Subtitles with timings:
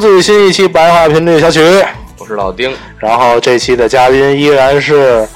[0.00, 1.60] 最新一期白话频率小曲。
[2.18, 5.26] 我是老丁，然后这期的嘉宾依然是，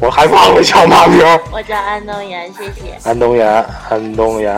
[0.00, 2.96] 我还忘了叫嘛名儿，我叫安东岩，谢谢。
[3.08, 4.54] 安东岩，安东岩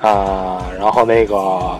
[0.00, 1.78] 啊、然后那个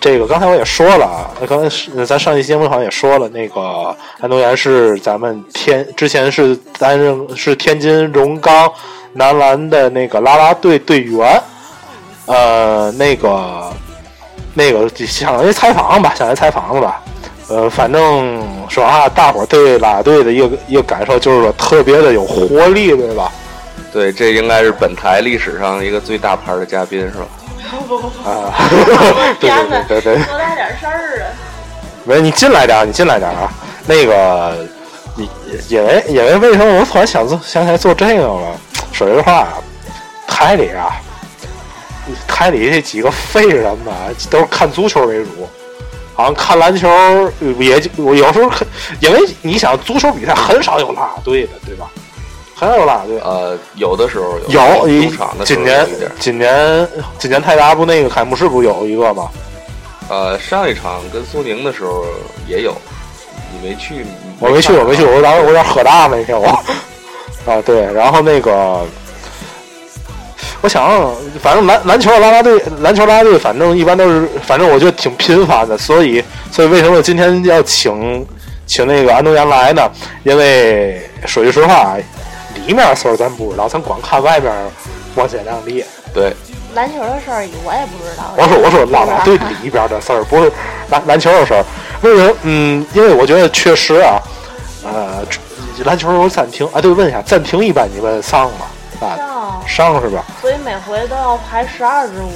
[0.00, 8.72] 这个刚才我也说了啊，刚才是咱上期节目好像也说了，那个安东岩是咱们天之前是担任是天津荣钢
[9.12, 11.42] 男篮的那个啦啦队队员，
[12.26, 13.70] 呃，那个
[14.56, 17.02] 那个想来采访吧，想来采访吧。
[17.48, 23.30] 呃，反正说啊，大伙儿对啦啦队的一个一个感受就是说特别的有活力，对吧？
[23.92, 27.26] 对，这应该是本台历史上一个最大牌的嘉宾，是吧？
[27.86, 28.54] 不不不啊，
[29.38, 31.26] 对对对对，多大点事儿啊！
[32.06, 33.52] 喂，你进来点儿，你进来点啊。
[33.86, 34.66] 那个，
[35.14, 35.28] 你
[35.68, 38.56] 因为因为为什么我突然想做想起来做这个了？
[38.92, 39.46] 说实话，
[40.26, 41.00] 台里啊，
[42.26, 43.92] 台里这几个废人吧，
[44.30, 45.48] 都是看足球为主。
[46.14, 46.88] 好像看篮球
[47.58, 48.66] 也就我有时候看，
[49.00, 51.90] 因为你想足球比赛很少有啦啦队的，对吧？
[52.54, 53.18] 很少有啦啦队。
[53.20, 55.86] 呃，有的时候有主场的今年。
[56.18, 59.28] 今年今年泰达不那个开幕式不有一个吗？
[60.08, 62.06] 呃，上一场跟苏宁的时候
[62.48, 62.74] 也有，
[63.52, 64.06] 你没去？
[64.40, 66.46] 我没去，我没去，我当时我有点喝大了那天我。
[67.44, 68.86] 啊，对，然后那个，
[70.62, 78.26] 我想，反正篮篮球啦啦队，篮球啦啦队，反正一般都是，反正我觉得挺频繁的，所以，所以为什么今天要请
[78.66, 79.88] 请那个安东阳来呢？
[80.24, 81.96] 因为说句实话，
[82.66, 84.52] 里面的事儿咱不知道，咱光看外面
[85.14, 85.84] 光鲜亮丽。
[86.12, 86.32] 对，
[86.74, 88.34] 篮球的事儿我也不知道。
[88.36, 90.50] 我说我说啦啦队里边的事儿，不是
[90.88, 91.64] 篮篮球的事儿。
[92.00, 92.34] 为什么？
[92.42, 94.18] 嗯，因为我觉得确实啊，
[94.82, 95.24] 呃，
[95.84, 96.80] 篮球有暂停啊。
[96.80, 98.66] 对，问一下，暂停一般你们上吗？
[98.98, 99.35] 啊，
[99.66, 100.24] 上，是吧？
[100.40, 102.32] 所以每回都要排十二支舞，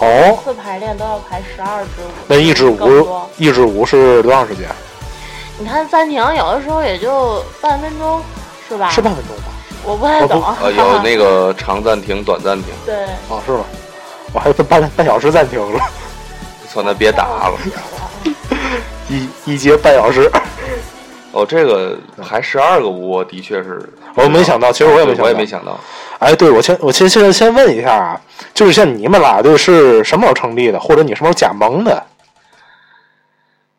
[0.00, 2.10] 哦，次排练都要排十二支舞。
[2.26, 4.68] 那一支舞，一支舞是多长时间？
[5.58, 8.22] 你看暂停有的时候也就半分钟，
[8.68, 8.90] 是吧？
[8.90, 9.44] 是半分钟吧？
[9.84, 10.42] 我不太懂。
[10.60, 13.64] 呃，有那个长暂停、短暂停，对，哦，是吗？
[14.32, 15.80] 我还分半半小时暂停了，
[16.68, 17.58] 算那别打了。
[19.08, 20.30] 一一节半小时。
[21.36, 25.78] 哦，这个还十二个窝，的确是，我没想到，其实我也没想到，我也没想到。
[26.18, 28.20] 哎，对，我先我先现在先问一下啊，
[28.54, 32.02] 就是像你们啦啦队是什么时候成立的，或者你什么时候加盟的？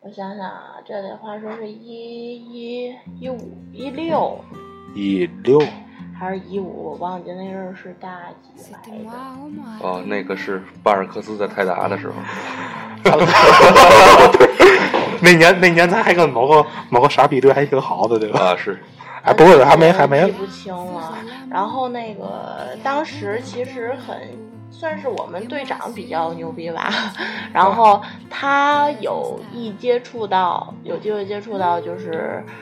[0.02, 4.38] 我想想啊，这得话说是一一一五一六
[4.94, 5.60] 一六。
[6.18, 8.08] 还是一五，我忘记那阵儿是大
[8.42, 9.10] 几来着。
[9.80, 12.14] 哦，那个是巴尔克斯在泰达的时候。
[15.20, 18.40] 那年那年咱还跟某个某个傻逼队还挺好的，对吧？
[18.40, 18.78] 啊，是。
[19.22, 21.18] 哎，不是还没还没记不清了。
[21.50, 24.16] 然后那个当时其实很
[24.70, 26.90] 算是我们队长比较牛逼吧。
[27.52, 28.00] 然后
[28.30, 32.54] 他有意接触到，有机会接触到，就是嗯，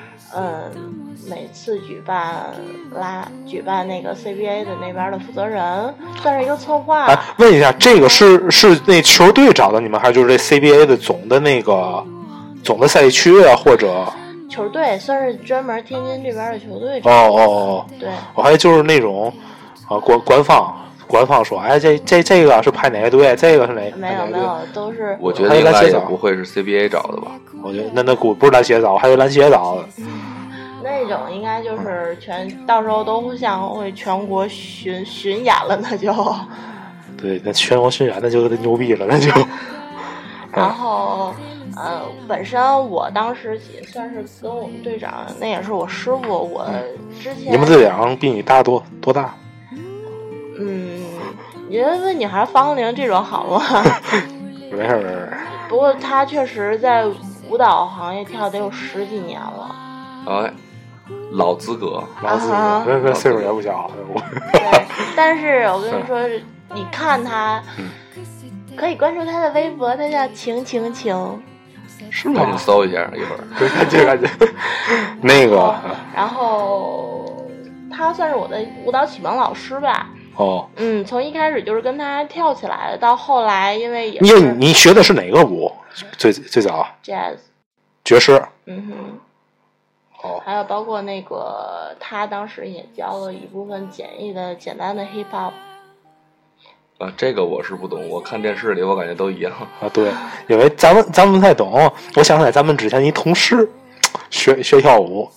[1.28, 2.52] 每次举办
[2.94, 7.06] 拉举办那个 CBA 的那边的负责人，算是一个策划。
[7.06, 12.04] 哎，问一下，这个是是那球队找的你们，还是就是这 CBA 的总的那个
[12.62, 14.06] 总的赛区啊，或者？
[14.48, 17.00] 球队算是专门天津这边的球队。
[17.00, 19.32] 哦哦哦，对，我还就是那种
[19.88, 20.72] 啊官官方
[21.06, 27.32] 官方说，哎，这这这个是派哪个队，这个是哪没有没有，都是我觉得应该也不会是 CBA 找的吧？
[27.62, 29.84] 我觉得那那估不是篮协找，还有篮协找的。
[30.82, 36.12] 那种应该就是全到时候都像会全国巡巡演了，那就。
[37.20, 39.30] 对，那全国巡演那就牛逼了，那就。
[40.52, 41.34] 然后，
[41.76, 46.32] 呃，本身我当时也算是跟我们队长，那也是我师傅。
[46.32, 46.66] 我
[47.20, 49.34] 之前你们队长比你大多多大？
[50.58, 51.02] 嗯，
[51.68, 53.62] 你觉得问女孩芳龄这种好吗？
[54.72, 55.32] 没事没事。
[55.68, 57.06] 不过她确实在
[57.48, 59.74] 舞蹈行业跳得有十几年了。
[60.26, 60.52] 哎，
[61.32, 62.54] 老资格，老资格，
[62.86, 63.90] 那那岁数也不小。
[64.52, 64.86] 对，
[65.16, 66.20] 但是我跟你说，
[66.74, 67.62] 你看他。
[68.76, 71.42] 可以关注他的微博，他叫晴晴晴，
[72.10, 72.46] 是吗？
[72.52, 74.28] 你搜一下一会儿， 对，赶紧赶紧。
[75.22, 75.74] 那个，
[76.14, 77.48] 然后
[77.90, 80.08] 他算是我的舞蹈启蒙老师吧。
[80.36, 85.72] 哦，嗯，从一开始就是跟他跳起来的，到后来因为也你你学的是哪个舞？
[86.18, 87.38] 最最早 jazz，
[88.04, 88.42] 爵士。
[88.66, 89.18] 嗯哼。
[90.22, 95.52] 哦，还有包括那个，他当时也教了一部分简易的、简单的 hip hop。
[96.98, 99.52] 啊，这个我是不懂，我看电视里我感觉都一样。
[99.80, 100.10] 啊，对，
[100.48, 103.70] 因为咱们咱们不太懂，我想起来咱们之前一同事
[104.30, 105.30] 学学跳舞，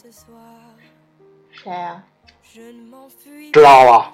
[1.52, 2.02] 谁呀、
[3.54, 4.14] 知道吧？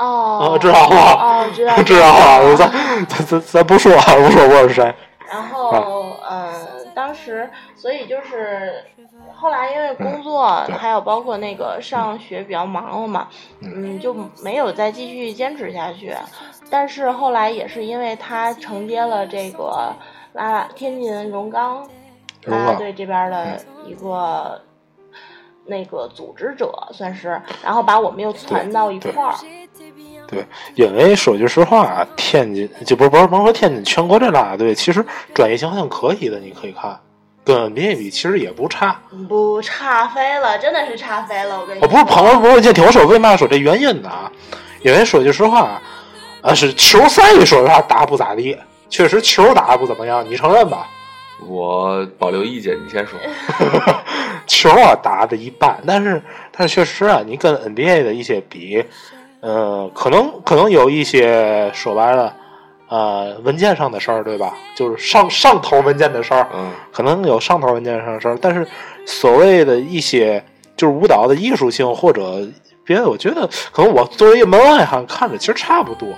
[0.00, 0.96] 哦，啊，知道吧？
[1.20, 2.40] 哦，知道，知道 吧？
[2.56, 4.94] 咱咱咱咱不说，不说我是谁。
[5.30, 6.50] 然后，嗯，
[6.94, 8.82] 当时，所以就是
[9.36, 13.28] 后来因为工作，嗯还有包括那个上学比较忙了嘛，
[13.60, 16.14] 嗯，就没有再继续坚持下去。
[16.70, 19.94] 但是后来也是因为他承接了这个
[20.32, 21.76] 拉拉天津荣钢
[22.42, 24.60] 荣钢啦啦队这边的一个。
[25.66, 29.34] 那个组织者算是，然后把我们又攒到一块儿，
[30.30, 35.04] 对，因为说句实话，天津就不是不是甭说天津，全国这啦啦队其实
[35.34, 36.98] 专业性还可以的，你可以看，
[37.44, 39.00] 跟 NBA 比其实也不差。
[39.28, 41.58] 不差飞了，真的是差飞了。
[41.60, 44.10] 我跟你我说，我不是朋友，不是借听我说，为嘛说这原因呢？
[44.82, 45.80] 因为说句实话，
[46.42, 48.56] 啊是球赛说实话打不咋地，
[48.88, 50.86] 确实球打得不怎么样，你承认吧？
[51.46, 53.18] 我保留意见，你先说。
[54.46, 58.84] 球啊打的一般，但是但是确实啊，你跟 NBA 的一些比，
[59.40, 62.34] 呃，可能可能有一些说白了，
[62.88, 64.54] 呃，文件上的事儿，对吧？
[64.74, 68.66] 就是上上头文件的事儿，嗯，可能有上头文件上的事儿，但是
[69.06, 70.44] 所谓的一些
[70.76, 72.46] 就是舞蹈的艺术性或者
[72.84, 76.08] 别的，我觉得可能我作为一个门外汉看着其实差不多，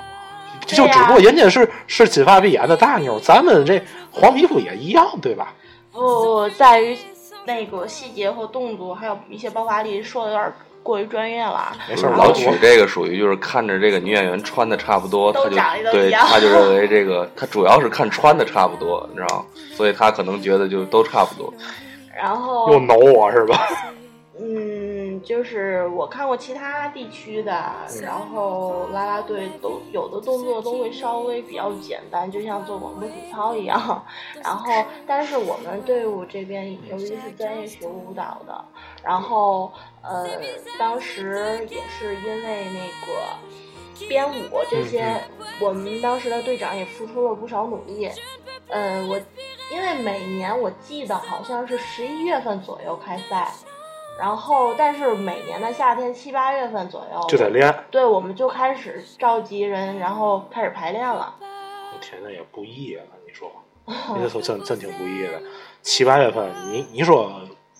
[0.67, 3.81] 就只不过人家是是金发碧眼的大妞，咱们这
[4.11, 5.55] 黄皮肤也一样，对吧？
[5.93, 6.97] 不在于
[7.45, 10.53] 那个细节和动作，还有一些爆发力，说的有点
[10.83, 11.73] 过于专业了。
[11.89, 19.45] 没事，老我曲这个属于就是看着这个女演员穿的差不多，他就对他就认为这个他主要是看穿的差不多，你知道吗？
[19.75, 21.53] 所以他可能觉得就都差不多。
[22.15, 23.59] 然后又挠我是吧？
[24.45, 27.53] 嗯，就是我看过其他地区的，
[28.03, 34.05] 然后啦啦队都有的动作都会稍微比较简单，就像做广播体操一样。
[34.43, 38.65] 然后，但是我们队伍这边由于是专业学舞蹈的，
[39.05, 39.71] 然后
[40.03, 40.27] 呃，
[40.77, 45.23] 当时也是因为那个编舞这些，
[45.61, 48.11] 我们当时的队长也付出了不少努力。
[48.69, 49.17] 呃，我
[49.73, 53.49] 因为每年我记得好像是十一月份左右开赛。
[54.19, 57.75] 然后，但是每年的夏天七八月份左右就得练。
[57.91, 61.35] 对，我们就开始召集人，然后开始排练了。
[61.41, 63.03] 我天，那也不易啊！
[63.27, 63.51] 你说，
[63.87, 65.41] 你这说真真挺不易的。
[65.81, 67.33] 七八月份，你你说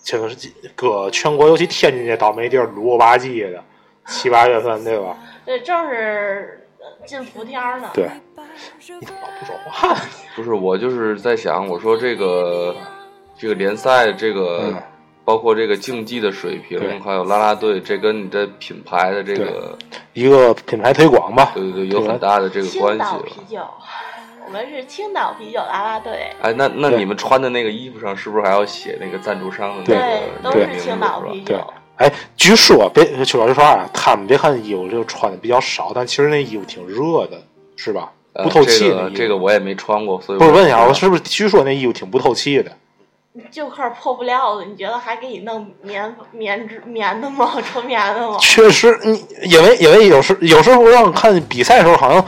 [0.03, 3.63] 这个是搁全国，尤其天津这倒霉地儿，鲁吧唧的，
[4.07, 5.15] 七八月份对吧？
[5.45, 7.89] 对，正是呃进伏天呢。
[7.93, 8.09] 对，
[8.99, 10.01] 你怎么老不说话呢？
[10.35, 12.75] 不是，我就是在想，我说这个
[13.37, 14.83] 这个联赛，这个、嗯
[15.25, 19.77] 包括这个竞技的水平，还有啦啦队，这跟你的品牌的这个，
[20.13, 21.51] 一个品牌推广吧。
[21.55, 23.23] 对对对，有很大的这个关青岛系了。
[23.23, 23.61] 啤酒，
[24.45, 26.29] 我们是青岛啤酒啦啦队。
[26.41, 37.41] 哎，那那你们穿的那个衣服上是不是还要写那个赞助商的那对对，都个名字是青岛是吧对啤酒。，哎，据说别去老实说啊，他们别看衣服就穿的比较少，但其实那衣服挺热的，
[37.77, 38.11] 是吧？
[38.33, 39.09] 呃不透气这那衣服。
[39.11, 42.71] 个这个我也没穿过，所以不是问一下，我我是不是据说那衣服挺不透气的？
[43.51, 47.51] 就块破布料子，你觉得还给你弄棉棉织棉的吗？
[47.71, 48.37] 纯棉的吗？
[48.39, 52.23] 确实，你因为因为有时有时候让看比赛的时候，好像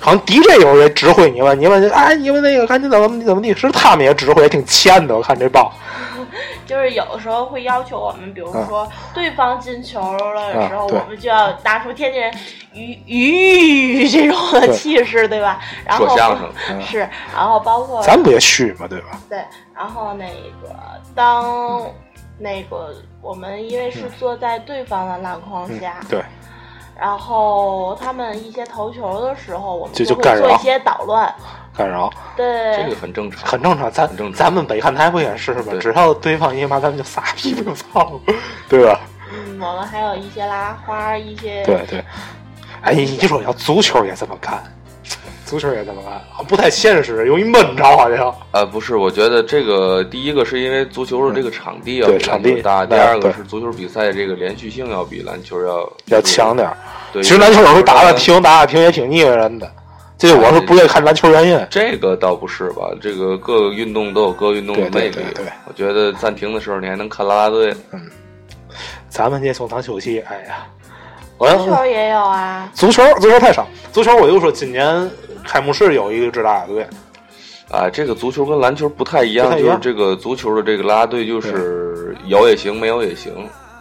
[0.00, 5.16] 好像 DJ 有人指挥你们，你们哎，你们那个赶紧怎么怎么地，是他们也指挥，也挺欠的。
[5.16, 5.72] 我看这报，
[6.66, 12.30] 就是有时候会要求我们，比如说对方进球了的时候，啊我们就要拿出天津人
[12.74, 15.58] 鱼鱼这种的气势，对吧？
[15.86, 19.18] 然后说相声嗯 是，然后包括咱不也虚嘛，对吧？
[19.30, 19.38] 对，
[19.76, 20.26] 然后那
[20.62, 20.74] 个
[21.14, 21.86] 当
[22.38, 26.22] 那个我们因为是坐在对方的篮筐嗯下，，对，
[26.98, 31.34] 然后他们一些投球的时候，我们这就会干做一些捣乱，
[31.76, 33.90] 干扰对，这个很正常，很正常。
[33.90, 35.64] 咱很正常咱们北看台不也是吗？
[35.70, 38.18] 对只要对方一骂，咱们就撒屁股就操，
[38.68, 39.00] 对吧？
[39.30, 42.02] 嗯，我们还有一些拉花，一些对对。
[42.82, 44.62] 哎，你你说要足球也这么干，
[45.46, 48.34] 足球也这么干，啊不太现实，容易闷着好像。
[48.50, 56.76] 呃，不是，我觉得这个第一个是因为足球的这个场地要比场地篮球大，第二个是足球比赛这个连续性要比篮球要要强点儿。
[57.12, 59.70] 对，其实篮球有时候打的的停，打打停也挺腻歪人的。
[60.18, 61.66] 这我是不愿意看篮球原因。
[61.70, 65.14] 这个倒不是吧，这个各个运动都有各个运动的魅力。
[65.14, 68.00] 对对我觉得暂停的时候你还能看啦啦队，嗯
[69.08, 70.66] 咱们这中场休息，哎呀，
[71.38, 75.08] 我足球也有啊，足球足球太少，足球我就说今年
[75.46, 76.86] 开幕式有一个支啦啦队，
[77.70, 83.32] 啊，这个足球跟篮球不太一样，一样就是这个足球的这个啦啦队就是有也行，没有也行，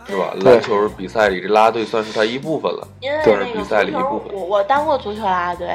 [0.08, 0.34] 是吧？
[0.42, 2.88] 篮球比赛里这啦啦队算是它一部分了。
[3.02, 5.68] 因为那个比赛里足球一部分我我当过足球啦啦队，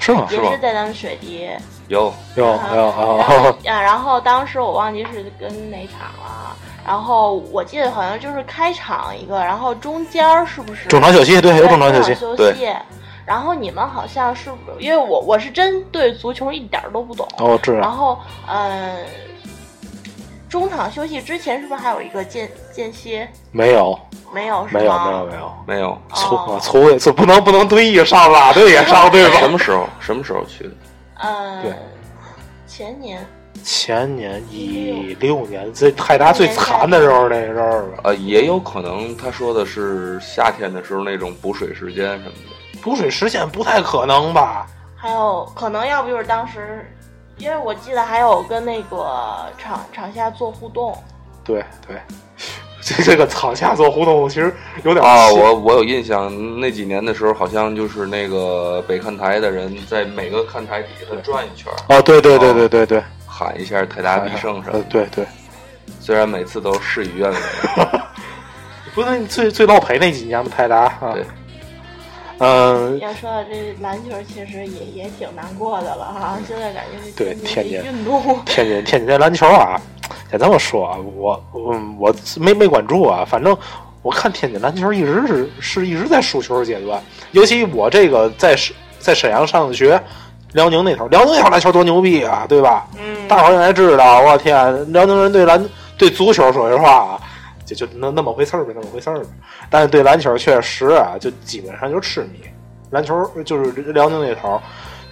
[0.00, 0.26] 是吗？
[0.30, 1.48] 也是吗是在咱们水滴。
[1.88, 12.66] 有有有然后哦，啊，然后当时我忘记是跟哪场了，然后我记得好像就是开场一个，然后中间儿是不是中场休息，对，有中场休息，休对息。
[13.26, 18.98] 然后你们好像是因为我我是真对足球一点儿都不懂，哦，我知道，然后嗯、
[20.48, 23.28] 中场休息之前是不是还有一个间间歇？
[23.50, 23.98] 没有
[24.32, 24.64] 没有？
[24.66, 25.98] 没有没有没有，没有？
[26.14, 29.38] 粗哦粗位这不能不能对一上啦队也上对吧？
[29.38, 29.88] 什么时候？
[30.00, 30.70] 什么时候去的？
[31.22, 31.72] 嗯，对
[32.66, 33.26] 前年
[33.62, 42.54] 前年一六年，这泰达最惨的时候那阵儿了，呃，也有可能他说的是夏天的时候那种补水时间什么的。
[42.84, 44.66] 补水实现不太可能吧？
[44.94, 46.86] 还有可能要不就是当时，
[47.38, 50.94] 因为我记得还有跟那个场场下做互动，
[51.42, 51.96] 对对，
[52.82, 64.84] 这这个场下做互动其实有点啊，我我有印象，那几年的时候，好像就是那个北看台的人在每个看台底下转一圈儿，哦，对对对对对对，喊一下“泰达必胜”什么呃的。
[64.90, 65.26] 对对，
[66.00, 67.36] 虽然每次都事与愿违，
[68.94, 70.50] 不是最最闹赔那几年吗？
[70.54, 71.24] 泰达啊对，
[72.38, 76.38] 嗯，要说到这篮球，其实也也挺难过的了哈。
[76.46, 79.80] 现在感觉对天津天津的运动，天津天津这篮球啊，
[80.30, 83.56] 得这么说啊，我嗯我没没关注啊，反正
[84.02, 87.00] 我看天津篮球一直是是一直在输球阶段，
[87.32, 88.56] 尤其我这个在
[88.98, 90.00] 在沈阳上的学，
[90.52, 92.86] 辽宁那头，辽宁那头篮球多牛逼啊，对吧？
[92.98, 95.64] 嗯，大伙儿应该知道，我天，辽宁人对篮
[95.96, 97.20] 对足球说实话啊，
[97.64, 99.26] 就就那那么回事儿呗，那么回事儿呗。
[99.70, 102.40] 但是对篮球确实啊，就基本上就痴迷。
[102.90, 104.60] 篮球就是辽宁那头，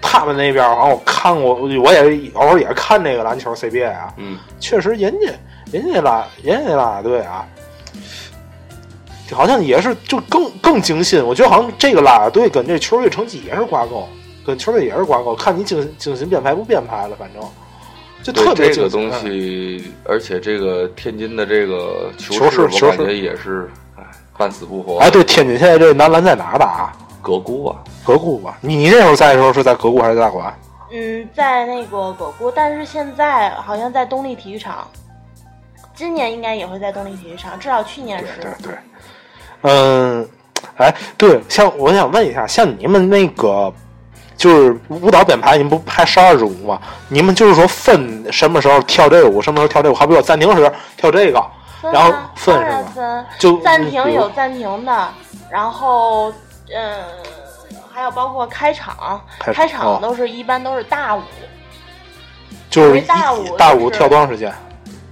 [0.00, 5.32] 他们那边儿好像我看过，我也偶尔也看那个篮球 CBA 啊，嗯，确实人家
[5.73, 7.44] 人家拉人家拉队啊，
[9.32, 11.25] 好像也是就更更精心。
[11.26, 14.06] 我觉得好像这个啦啦队跟这球队成绩也是挂钩，
[14.47, 17.42] 跟球队也是挂钩，看你精精心编排不编排了，反正
[18.23, 24.05] 就特别对这个东西，而且这个天津的这个球球市我感觉也是，哎，
[24.38, 24.99] 半死不活。
[24.99, 26.93] 哎，对，天津现在这男篮在哪儿打啊？
[27.21, 28.59] 葛估啊，格固吧？
[28.61, 30.52] 你你那会儿在的时候是在格固还是在大馆？
[30.91, 34.87] 嗯，在那个葛沽，但是现在好像在东丽体育场，
[35.95, 38.41] 今年应该也会在东丽体育场，至少去年对是。
[38.41, 38.75] 对对，
[39.62, 40.29] 嗯，
[40.76, 43.73] 哎，对，像我想问一下，像你们那个
[44.42, 46.76] 就是舞蹈编排，你们不排十二支舞吗？
[47.06, 49.94] 你们就是说分什么时候跳这个舞，什么时候跳这个舞？
[49.94, 51.40] 好比说暂停时跳这个，
[51.80, 55.08] 分然后分是吧然分，就暂停有暂停的，
[55.49, 56.32] 然后
[56.75, 57.04] 嗯，
[57.92, 61.22] 还有包括开场，开开场哦场都是一般都是大舞，
[62.68, 64.52] 就是大舞大舞跳多长时间？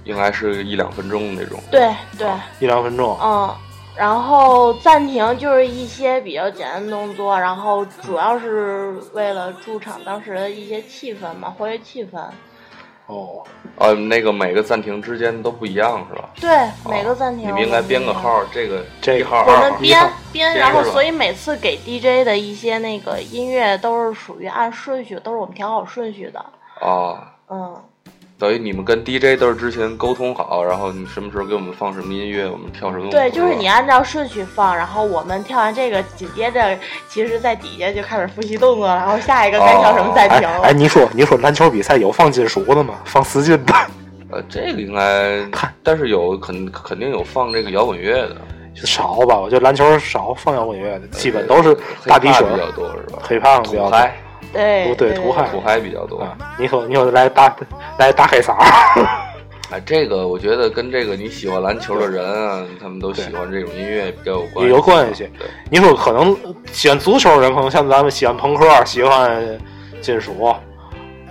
[0.03, 1.57] 应该是一两分钟那种。
[1.71, 2.27] 对对，
[2.59, 3.17] 一两分钟。
[3.23, 3.55] 嗯，
[4.01, 12.19] 然后暂停就是一些比较简单的动作，然后主要是为了驻场当时的一些气氛嘛，活跃气氛。
[13.05, 13.43] 哦，
[13.77, 16.29] 呃，那个每个暂停之间都不一样是吧？
[16.41, 16.49] 对，
[16.89, 18.43] 每个暂停、你们应该编个号，。
[18.51, 19.69] 这个这一号、我二号。
[19.69, 26.39] 们编 编，然后所以每次给 DJ 的一些那个音乐都是属于按顺序，都是我们调好顺序的。
[26.79, 27.79] 啊，嗯，
[28.41, 33.11] 等于你们跟 DJ 都是之前沟通好，然后你什么时候给我们放什么音乐，我们跳什么舞。
[33.11, 36.75] 对，就是你按照顺序放，然后我们跳完这个，紧接着
[37.07, 40.61] 其实在底下就开始复习动作，然后下一个该跳什么暂哎停了。
[40.63, 42.95] 哎，你说你说篮球比赛有放金属的吗？
[43.05, 43.73] 放丝巾的？
[44.31, 45.45] 呃，这个应该，
[45.83, 48.37] 但是有肯肯定有放这个摇滚乐的，
[48.73, 53.19] 少吧，我觉得篮球少放摇滚乐的，基本都是大滴水比较多是吧？
[53.21, 54.01] 黑胖比较多
[54.53, 56.19] 对不对土嗨土嗨比较多。
[56.19, 56.37] 啊。
[56.59, 57.55] 你说你说来打
[57.97, 59.07] 来打黑嗓儿，
[59.71, 65.29] 哎，这个我觉得跟这个你喜欢篮球的人啊，他们都喜欢这种音乐比较有关也有关系，
[65.69, 66.37] 你说可能
[66.71, 69.59] 喜欢足球的人，可能像咱们喜欢朋克，喜欢
[70.01, 70.53] 金属。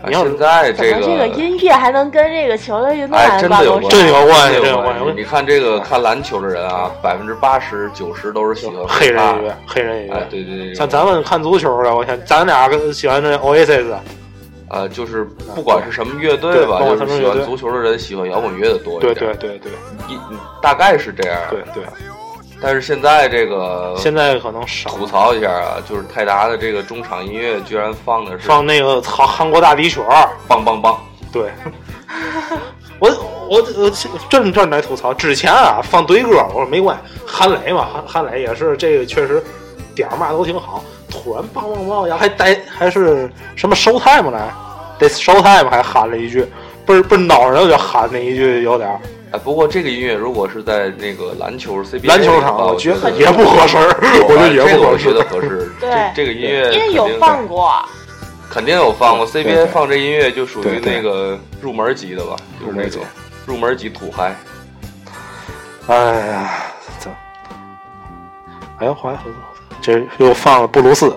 [0.07, 4.01] 你要啊现在这个这个个音乐还能跟这个球的运动哎，还真的有关挂钩上？
[4.01, 5.13] 这有关系真的这有关系。
[5.17, 13.95] 你看这个看篮球的人啊，百分之八十九十都是喜欢黑人音乐乐，黑人音哎乐，，对对对，像咱们看足球的，我想咱俩跟喜欢那 Oasis，
[14.69, 19.73] 呃，就是不管是什么乐队吧，就是喜欢足球的人喜欢摇滚乐的多一对点，对对对。
[20.09, 20.19] 一
[20.63, 21.39] 大概是这样。
[21.51, 21.85] 对对，
[22.63, 24.91] 但是现在这个现在可能少。
[24.91, 30.99] 吐槽一下啊，就是泰达的这个中场音乐居然放的是放那个韩韩国大底曲儿，棒棒棒，
[31.33, 31.51] 对。
[32.99, 33.09] 我
[33.49, 33.91] 我我
[34.29, 39.43] 正正来吐槽，之前啊放对歌，我说没关系，韩磊嘛，韩韩磊也是这个确实
[39.95, 44.53] 点儿嘛都挺好，突然梆梆梆，然后还带还是什么 show time 来，
[44.99, 46.47] 得 show time 还喊了一句，
[46.85, 49.01] 倍儿倍儿恼人，就喊那一句有点儿
[49.33, 53.77] 哎，不过这个音乐如果是在那个篮球 CBA 篮球场，我我觉得得也不合适，
[54.27, 55.13] 我觉得也这个我不合适觉。
[55.13, 55.73] 得合适。
[55.81, 57.73] 对这这个音乐因为有肯定放过，
[58.51, 63.07] 肯定有放过 CBA 放这音乐就属于那个入门级的吧，就是那入门级种
[63.47, 64.35] 入门级土嗨。
[65.87, 65.97] 哎
[66.27, 66.51] 呀，
[66.99, 67.11] 这，
[68.79, 69.15] 哎呦，怀
[69.81, 71.17] 这又放了布鲁斯，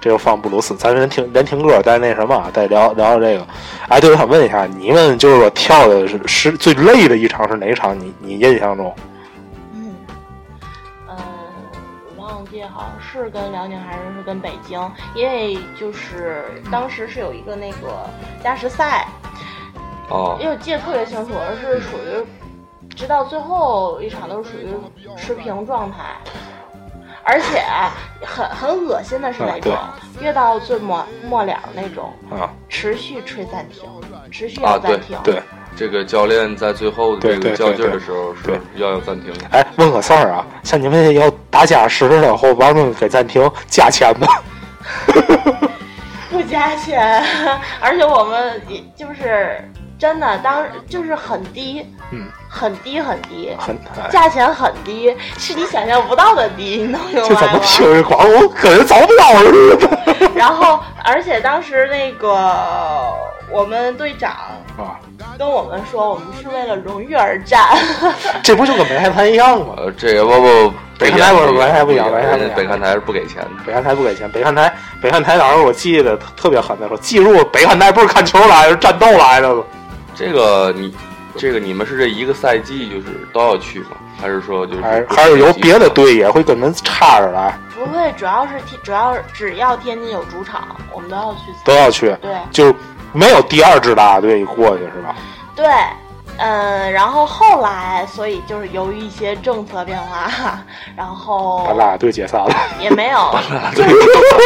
[0.00, 3.46] 这又放布鲁斯，咱连听连听歌带那什么啊，再聊聊聊这个。
[3.88, 7.98] 哎，对，我想问一下，你们就是说跳的是是最累的一场是哪一场？
[7.98, 8.94] 你你印象中？
[9.72, 9.94] 嗯，
[11.08, 11.16] 呃，
[12.16, 14.80] 我忘记好像是跟辽宁还是是跟北京，
[15.14, 18.08] 因为就是当时是有一个那个
[18.42, 19.06] 加时赛，
[20.08, 22.24] 哦因为我记得特别清楚，是属于
[22.94, 26.16] 直到最后一场都是属于持平状态，
[27.22, 27.62] 而且
[28.24, 29.76] 很很恶心的是那种，
[30.20, 33.88] 越到最末末了那种，啊，持续吹暂停，
[34.30, 35.42] 持续要暂停，对，
[35.76, 39.46] 这个教练在最后的这个较劲儿的时候是要要有暂停的。
[39.50, 44.26] 哎，问个事儿啊，像你们要打加时的或完了给暂停加钱吗？
[46.30, 47.22] 不加钱，
[47.80, 49.62] 而且我们也就是
[50.00, 57.60] 真的当就是很低，嗯，很低很低，很，哎价钱很低，是你想象不到的低， 你能明这怎么白吗？
[57.64, 63.12] 听着广我跟人找不着似的然后，而且当时那个
[63.50, 64.32] 我们队长
[64.78, 64.98] 啊？
[65.38, 67.68] 跟我们说，我们是为了荣誉而战。
[68.42, 69.74] 这不就跟北海滩一样吗？
[69.76, 73.50] 呃，这个不不，北看台不是不北看台不一样不北看台北看台是不给钱的。
[73.66, 79.54] 北看台不给钱，北看台北看台当时我记得特特别狠的说，记住北看台不是看球来的，是战斗来的。
[80.20, 80.94] 这个你，
[81.36, 83.96] 这个你们是这一个赛季就是都要去吗？
[84.20, 91.40] 还是说就是还是还是有别的队也会跟人插着来，不会，主要是天，主要只要天津有主场，我们都要去。
[91.64, 92.74] 都要去，对就
[93.14, 95.16] 没有第二支啦啦队过去是吧？
[95.56, 95.66] 对，
[96.36, 100.60] 嗯，然后后来，所以就是由于一些政策变化，
[100.94, 102.54] 然后把啦啦队解散了。
[102.78, 103.34] 也没有，
[103.74, 103.90] 就是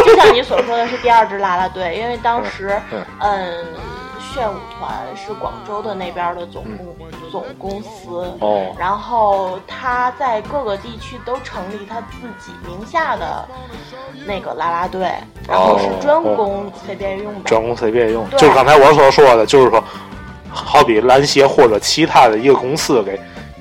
[0.05, 3.65] 就像你所说的是第二支啦啦队，因为当时嗯，嗯，
[4.35, 13.47] 炫舞团是广州的那边的总公总公司，哦然后他在各个地区都成立他自己名下的
[14.27, 15.09] 那个啦啦队，
[15.49, 17.41] 然后是专供 CBA 用的。
[17.45, 19.83] 专攻随便用，就是刚才我所说的，就是说，
[20.51, 23.19] 好比篮协或者其他的一个公司给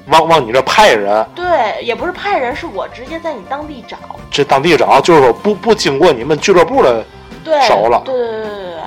[0.07, 3.97] 往往你这派人，对，也不是派人，是我直接在你当地找。
[4.31, 7.05] 这当地找，就是说不不经过你们俱乐部的，
[7.43, 8.79] 对，熟了对对对对对对。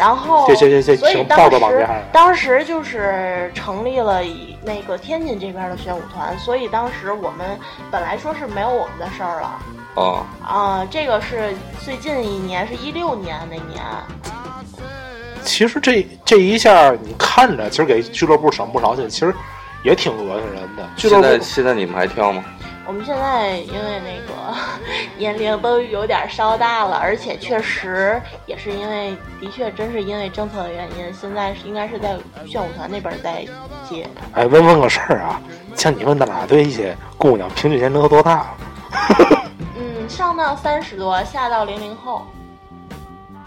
[0.00, 7.46] 然后，这这这这挺所以当时报道网站当时就是成立了以那个天津这边的宣武团，所以当时我们
[7.90, 9.58] 本来说是没有我们的事儿了
[9.96, 13.84] 哦，啊、这个是最近一年，是一六年那年，
[15.42, 19.34] 其实这这一下你看着，其实给俱乐部省不少钱，其实
[19.84, 20.88] 也挺恶心人的。
[20.96, 22.42] 俱乐现在现在你们还跳吗？
[22.90, 24.52] 我们现在因为那个
[25.16, 33.46] 年龄都有点稍大了，而且确实也是因为，的确真是因为政策的原因，现在是应该是在炫舞团那边在
[33.88, 34.04] 接。
[34.32, 35.40] 哎，问问个事儿啊，
[35.76, 38.54] 像你们啦啦对一些姑娘，平均年龄都多大？
[39.76, 42.26] 嗯，上到三十多，下到零零后。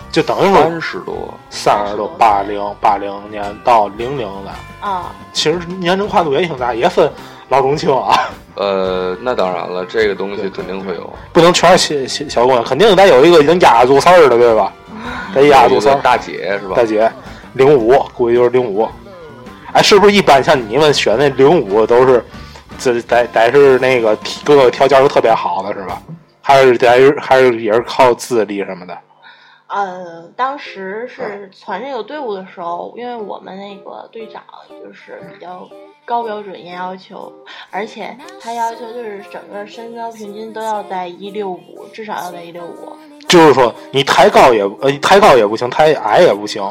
[0.10, 4.52] 就等于说三十多，三十多，八零八零年到零零的，
[4.88, 7.12] 啊，其实年龄跨度也挺大，也分
[7.50, 11.14] 老中青啊，呃，那当然了，这个东西肯定会有。
[11.32, 14.74] 不能全是小小小姑娘，肯定得有一个已经压住事儿的，对吧？
[15.34, 16.00] 得压住事儿。
[16.02, 16.84] 大姐是吧大？
[16.84, 17.12] 姐，
[17.54, 18.88] 零五，估计就是零五。
[19.74, 22.24] 哎，是不是一般像你们选那零五都是，
[22.80, 26.02] 这得得是那个各个条件都特别好的是吧？
[26.42, 28.98] 还是得是还是也是靠资历什么的？
[29.74, 35.68] 呃，当时是传这个队伍的时候，因为我们那个队长就是比较
[36.06, 37.34] 高标准严要求，
[37.72, 42.96] 而且他要求就是整个身高平均都要在一六五，至少要在一六五。
[43.28, 46.62] 就是说你抬高也呃抬高也不行，抬矮也不行，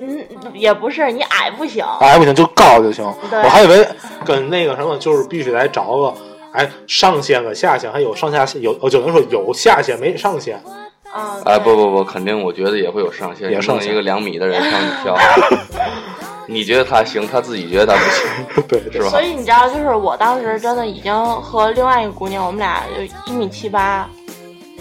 [0.00, 3.04] 嗯，也不是你矮不行，矮不行就高就行。
[3.30, 3.86] 我还以为
[4.24, 6.14] 跟那个什么就是必须得找个
[6.50, 10.60] 哎上限和下限，还有上下限有，我就能说有下限没上限。
[11.14, 13.50] 嗯，哎，不不不，肯定，我觉得也会有上限。
[13.50, 15.16] 也上限你不能一个两米的人上去跳，
[16.46, 19.20] 你觉得他行，他自己觉得他不行， 对对是吧所？
[19.22, 24.08] 以你知道，就是我当时真的已经和另外一个姑娘，我们俩就一米七八，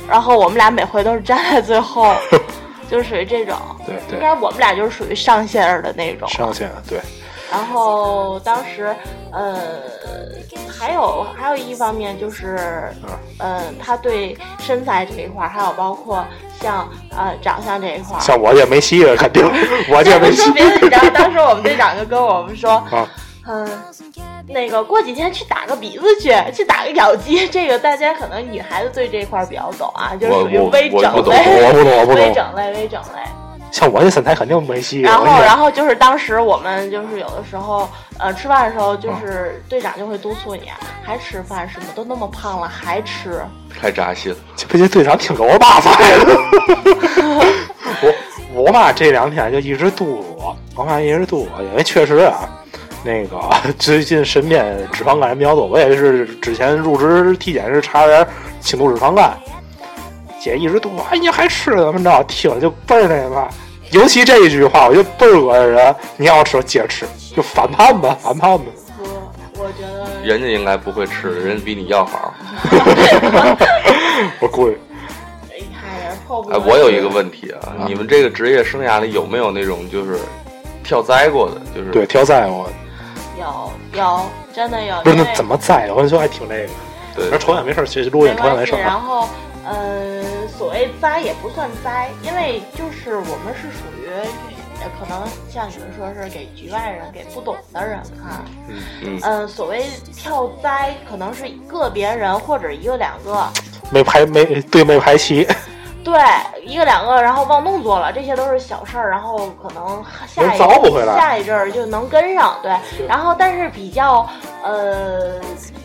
[0.08, 2.14] 然后我们俩每回都是站在最后，
[2.90, 3.56] 就属于这种。
[3.86, 6.28] 对对应该我们俩就是属于上线儿的那种。
[6.30, 7.00] 上限对。
[7.52, 8.96] 然后当时，
[9.32, 9.56] 呃，
[10.68, 12.58] 还有还有一方面就是，
[13.38, 16.24] 呃，他对身材这一块儿，还有包括
[16.62, 19.44] 像呃长相这一块儿，像我也没戏了，肯定
[19.90, 23.08] 我这这没戏不说别的，你 知道，当时我们队长就跟我们说，啊。
[23.52, 23.68] 嗯，
[24.48, 27.48] 那个过几天去打个鼻子去，去打个咬肌。
[27.48, 33.22] 这个大家可能女孩子对这块儿比较懂啊，就是属于微整我不懂类，我不懂我不懂微整类，微整类。
[33.72, 35.02] 像我这身材肯定没戏。
[35.02, 40.64] 然后，然后就是当时我们就是有的时候，呃，吃饭的时候，就是队长就会督促你，
[41.04, 41.86] 还吃饭什么？
[41.96, 43.42] 都那么胖了还吃？
[43.80, 44.38] 太扎心了。
[44.56, 46.06] 这不这队长挺给我爸发的。
[48.02, 48.14] 我
[48.54, 52.50] 我妈这两天就一直督促我，我妈一直督促我，因为确实啊，
[53.04, 53.40] 那个
[53.78, 58.26] 最近身边脂肪肝人比较多，我也是之前入职体检是查点
[58.60, 59.38] 轻度脂肪肝，
[60.40, 62.24] 姐一直都说，哎，你还吃怎么着？
[62.24, 63.48] 听着就倍儿那嘛。
[63.92, 65.96] 尤其这一句话，我就倍儿恶心人。
[66.18, 68.66] 你要吃，接着吃，就反叛吧，反叛吧。
[68.98, 72.34] 不，我觉得人家应该不会吃，人家比你要好。
[74.40, 74.78] 我估计
[76.52, 80.20] 哎，我有一个问题啊，你们这个职业生涯里有没有那种就是
[80.84, 81.60] 跳栽过的？
[81.76, 82.70] 就是对跳灾过
[83.40, 84.22] 有有
[84.54, 85.90] 真的有，不是那怎么栽？
[85.92, 86.70] 我就爱听这个。
[87.16, 88.36] 对那抽烟没事儿，其实录音。
[88.38, 88.80] 抽烟没事儿。
[88.80, 89.28] 然后，
[89.70, 94.10] 呃，所谓栽也不算栽，因为就是我们是属于
[94.82, 98.44] 呃可能像你们说是给局外人、给不懂的人看。
[98.68, 103.48] 嗯嗯、所谓跳栽，可能是个别人或者一个两个，
[103.92, 105.48] 没排没对没排齐，
[106.04, 106.20] 对，
[106.66, 112.76] 一个两个，然后忘动作了，这些都是小事儿，然后可能下一下一阵儿就能跟上，对。
[113.08, 114.28] 然后，但是比较
[114.64, 115.36] 呃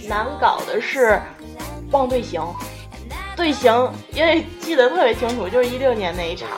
[0.09, 1.21] 难搞的是
[1.91, 2.41] 忘队形，
[3.37, 6.49] 队形，因为记得特别清楚，就是一六年那一场，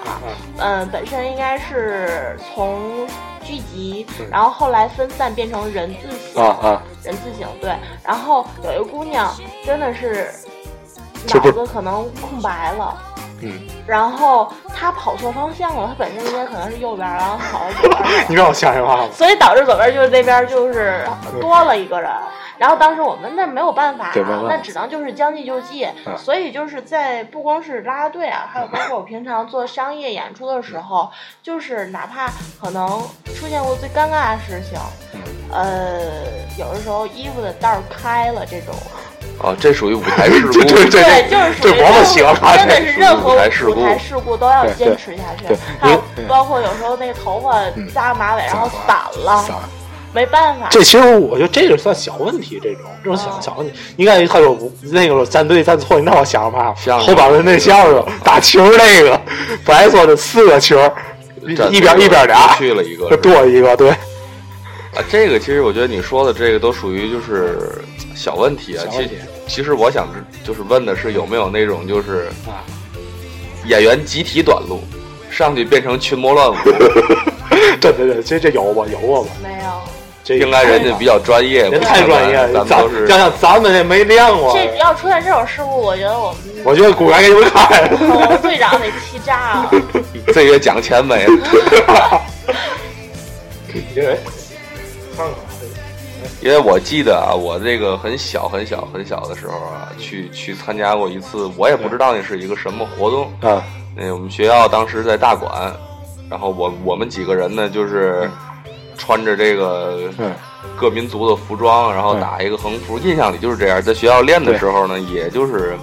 [0.59, 3.07] 嗯、本身应该是从
[3.43, 7.75] 聚集，然后后来分散变成人字形，啊啊，人字形，对。
[8.05, 9.35] 然后有一个姑娘
[9.65, 10.31] 真的是
[11.29, 13.03] 脑子可能空白了。
[13.43, 13.53] 嗯，
[13.87, 19.09] 然后他跑错方向了，他本身应该可能是右边，然后跑到左边， 你让我想想话吧。
[19.13, 21.07] 所以导致左边就是那边就是
[21.41, 22.11] 多了一个人。
[22.59, 24.13] 然后当时我们那没有办法、啊，
[24.49, 25.87] 那只能就是将计就计。
[26.07, 31.11] 嗯所以就是在不光是啦啦队啊，还有包括我平常做商业演出的时候，
[31.43, 32.89] 就是哪怕可能
[33.35, 34.79] 出现过最尴尬的事情，
[35.13, 35.21] 嗯。
[35.53, 36.01] 呃，
[36.59, 38.75] 有的时候衣服的袋儿开了这种，
[39.39, 40.53] 啊，这属于舞台事故。
[40.59, 45.57] 这这这对，就是属于这我们喜欢真的是任何舞台事故事故都要坚持下去对。
[45.79, 47.55] 还有包括有时候那个头发
[47.95, 49.45] 扎马尾，然后散了，
[50.13, 50.69] 没办法。
[50.71, 54.57] 这其实我觉得这个算小问题，这种这种小哦小问题，应该他有
[54.91, 59.21] 那个站队站错，你让我想嘛，相声后边的那相声打球那个，
[59.65, 60.81] 本来说的四个球，
[61.71, 63.93] 一边一边俩，去了一个就多一个，对，
[64.97, 67.83] 啊，这个其实我觉得你说的这个都属于就是
[68.15, 68.85] 小问题啊。
[68.91, 69.15] 其小问题
[69.47, 72.65] 其实我想知就是问的是有没有那种就是啊
[73.67, 74.81] 演员集体短路，
[75.31, 76.55] 上去变成群魔乱舞，
[77.81, 79.71] 对对对，这这有吧有过吧，没有，
[80.25, 87.99] 这应该人家比较专业，人太专业了，咱咱们都是想想咱们这没练过，这要出现这种事故，我觉得我们我觉得骨该给你们开了。
[88.01, 89.71] 我们队长得气炸了。
[90.33, 92.23] 这月奖钱没了。
[93.95, 94.17] 因为
[96.41, 103.33] 因为我记得啊，我这个很小很小很小的时候啊，去去参加过一次，我也不知道那是一个什么活动。
[103.41, 103.63] 啊
[103.99, 105.75] 那我们学校当时在大馆，
[106.29, 108.31] 然后我我们几个人呢，就是
[108.99, 110.35] 穿着这个嗯
[110.79, 112.99] 各民族的服装，然后打一个横幅。
[112.99, 115.79] 印象里就是这样，在学校练的时候呢，也就是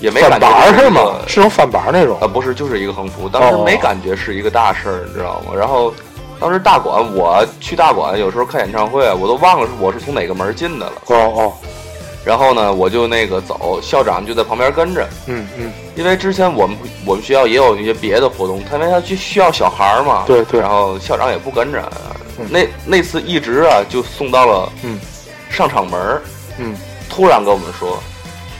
[0.00, 1.18] 也没感翻觉这个板是吗？
[1.26, 3.28] 是那种翻板那种啊，不是，就是一个横幅。
[3.28, 5.52] 当时哦没感觉是一个大事儿，你知道吗？
[5.54, 5.92] 然后
[6.42, 10.92] 当时大馆，我去大馆有时候看演唱会，我都忘了是我是从哪个门进的了。
[11.06, 11.52] 哦哦，
[12.24, 16.76] 然后呢，我就那个走，校长就在旁边跟着，嗯嗯，因为之前我们
[17.06, 21.80] 我们学校也有一些别的活动，他因为他去需要小孩儿嘛，对对然后校长也不跟着，
[22.40, 24.98] 嗯那那次一直啊就送到了嗯
[25.48, 26.22] 上场门儿
[26.58, 26.74] 嗯，
[27.08, 28.02] 突然跟我们说，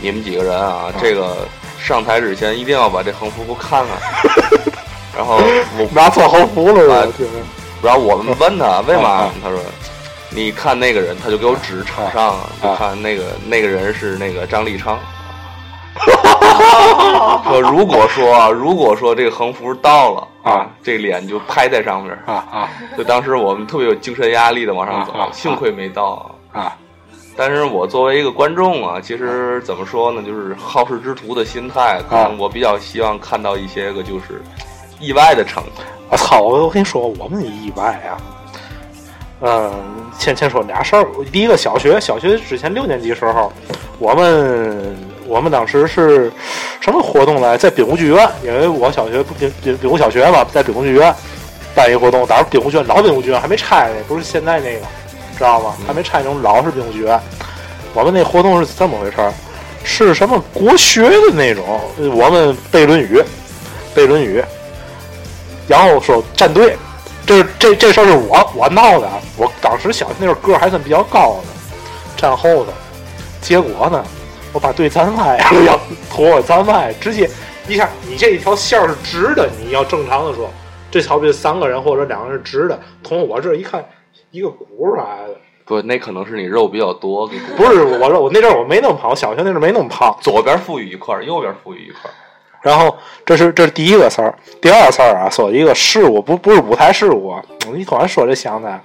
[0.00, 1.38] 你们几个人啊，这个
[1.80, 4.72] 上台之前一定要把这横幅给我看看。
[5.14, 5.36] 然后
[5.76, 7.12] 我拿错横幅了啊是吧？
[7.18, 7.30] 就是
[7.82, 9.58] 然后我们问他为嘛啊，他说。
[10.34, 14.98] 你看那个人，他就给我指场上，啊就看那个那个人是那个张立昌。
[17.44, 22.12] 说如果说啊如果说这个横幅到了啊，这脸就拍在上面。
[22.24, 26.34] 啊啊就当时我们特别有精神压力的往上走幸亏没到。
[26.50, 26.74] 啊！
[27.36, 34.42] 但是我作为一个观众啊，其实怎么说呢，就是好事之徒的心态，可能我比较希望看到一些个就是
[35.02, 35.62] 意外的成。
[36.08, 36.40] 我操！
[36.40, 38.16] 我我跟你说，我们也意外啊。
[39.40, 39.72] 嗯，
[40.18, 41.04] 先先说俩事儿。
[41.32, 43.52] 第一个，小学小学之前六年级时候，
[43.98, 46.30] 我们我们当时是
[46.80, 47.56] 什么活动来？
[47.56, 51.12] 在滨湖剧院，因为我小学滨滨滨湖小学嘛，在滨湖剧院
[51.74, 52.24] 办一活动。
[52.26, 54.86] 当时滨湖剧院老滨湖剧院还没拆呢，不是现在那个，
[55.36, 55.74] 知道吗？
[55.86, 57.18] 还没拆那种老式滨湖剧院。
[57.94, 59.32] 我们那活动是这么回事儿，
[59.82, 61.80] 是什么国学的那种，
[62.14, 63.18] 我们背《论语》，
[63.94, 64.40] 背《论语》，
[65.68, 66.77] 然后说站队。
[67.25, 71.48] 这这这事儿是我我闹的，我当时小学那时候个儿还算比较高的，
[72.16, 72.72] 站后头，
[73.40, 74.05] 结果呢，
[74.53, 75.79] 我把队站歪了， 要
[76.11, 77.31] 拖我站歪，直接
[77.68, 80.51] 你看你这一条线儿是直的，你要正常的说，
[80.90, 83.88] 这好比三个人或者两个人是直的，从我这儿一看
[84.33, 92.14] 一个鼓来的，不，那可能是你肉比较多，不是我肉我那阵儿我没那么胖，我小学那阵儿没那么胖，左边富裕一块儿，右边富裕一块儿。
[92.62, 92.96] 然后
[93.27, 97.42] 这是这是第一个事儿，第二个事儿啊，说一个事故，不不是舞台事故啊。
[97.75, 98.81] 你突然说这想起来，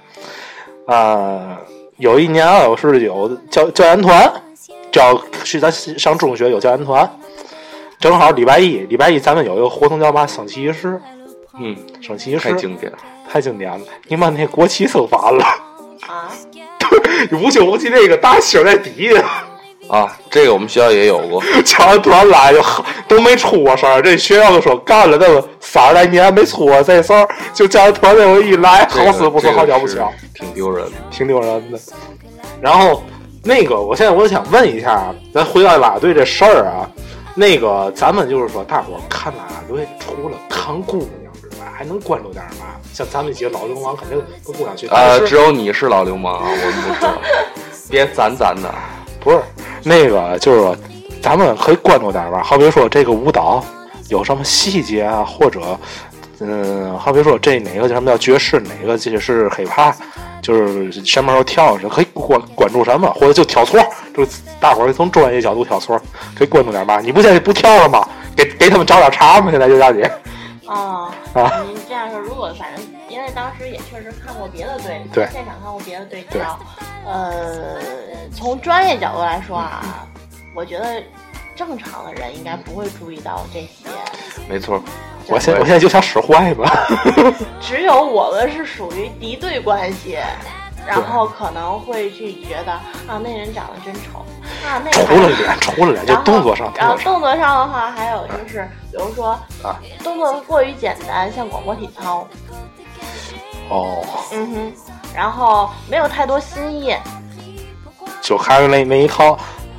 [0.86, 1.60] 啊，
[1.96, 4.30] 有一年啊，我是有教教研团，
[4.90, 7.08] 教是咱上中学有教研团，
[8.00, 11.00] 正好礼拜一，礼拜一咱们有一个活动叫嘛升旗仪式，
[11.58, 12.98] 嗯，升旗仪式太经典了。
[13.30, 15.44] 太经典了，你把那国旗升反了，
[16.06, 16.32] 啊，
[17.30, 19.22] 无穷无尽那个大星在底下。
[19.88, 21.42] 啊，这个我们学校也有过。
[21.64, 22.62] 教研团来就
[23.08, 30.92] 都没出过事儿，这学校都说干了那么三十来年没出过这事儿，就教研团那回一来，这个好死不死，好巧不巧，挺丢人的。
[31.10, 31.78] 挺丢人的。
[32.60, 33.02] 然后
[33.42, 36.88] 那个，我现在我想问一下，咱回到啦啦队这事儿啊，
[37.34, 42.76] 那个咱们就是说，大伙儿看啦啦队，除了看姑娘之外，还能关注点嘛？
[42.92, 44.86] 像咱们几个老流氓，肯定跟姑娘去。
[44.88, 47.12] 呃，只有你是老流氓啊，我们不是。
[47.90, 48.68] 别攒攒的，
[49.20, 49.40] 不是
[49.82, 50.76] 那个，就是说，
[51.22, 52.42] 咱们可以关注点吧。
[52.42, 53.64] 好比说这个舞蹈
[54.08, 55.78] 有什么细节啊，或者，
[56.40, 59.94] 嗯，好比说这哪个什么叫爵士，哪个这是 hiphop，
[60.40, 63.80] 就是什么时候跳是可以关关注什么，或者就挑错，
[64.16, 64.26] 就
[64.60, 66.00] 大伙儿从专业角度挑错，
[66.36, 67.00] 可以关注点儿吧。
[67.00, 68.06] 你不现在不跳了吗？
[68.36, 70.02] 给给他们找点茬吗，现在就让你
[70.68, 76.58] 哦，啊您这样说，如果反正因为当时也确实看过别的队，对现场看过别的队知道，
[77.06, 77.80] 呃，
[78.34, 80.06] 从专业角度来说啊，
[80.54, 81.02] 我觉得
[81.56, 83.88] 正常的人应该不会注意到这些，
[84.48, 84.82] 没错。
[85.30, 86.86] 我现我现在就想使坏吧。
[87.60, 90.18] 只有我们是属于敌对关系。
[90.88, 94.24] 然后可能会去觉得啊，那人长得真丑
[94.66, 102.26] 啊，那除了脸，除了脸，就动作上，动作上然后动作上的话，还有就是，比如说啊，动作过于简单，像广播体操，
[103.68, 104.72] 哦，嗯哼，
[105.14, 106.96] 然后没有太多新意，
[108.22, 109.38] 就还是那那一套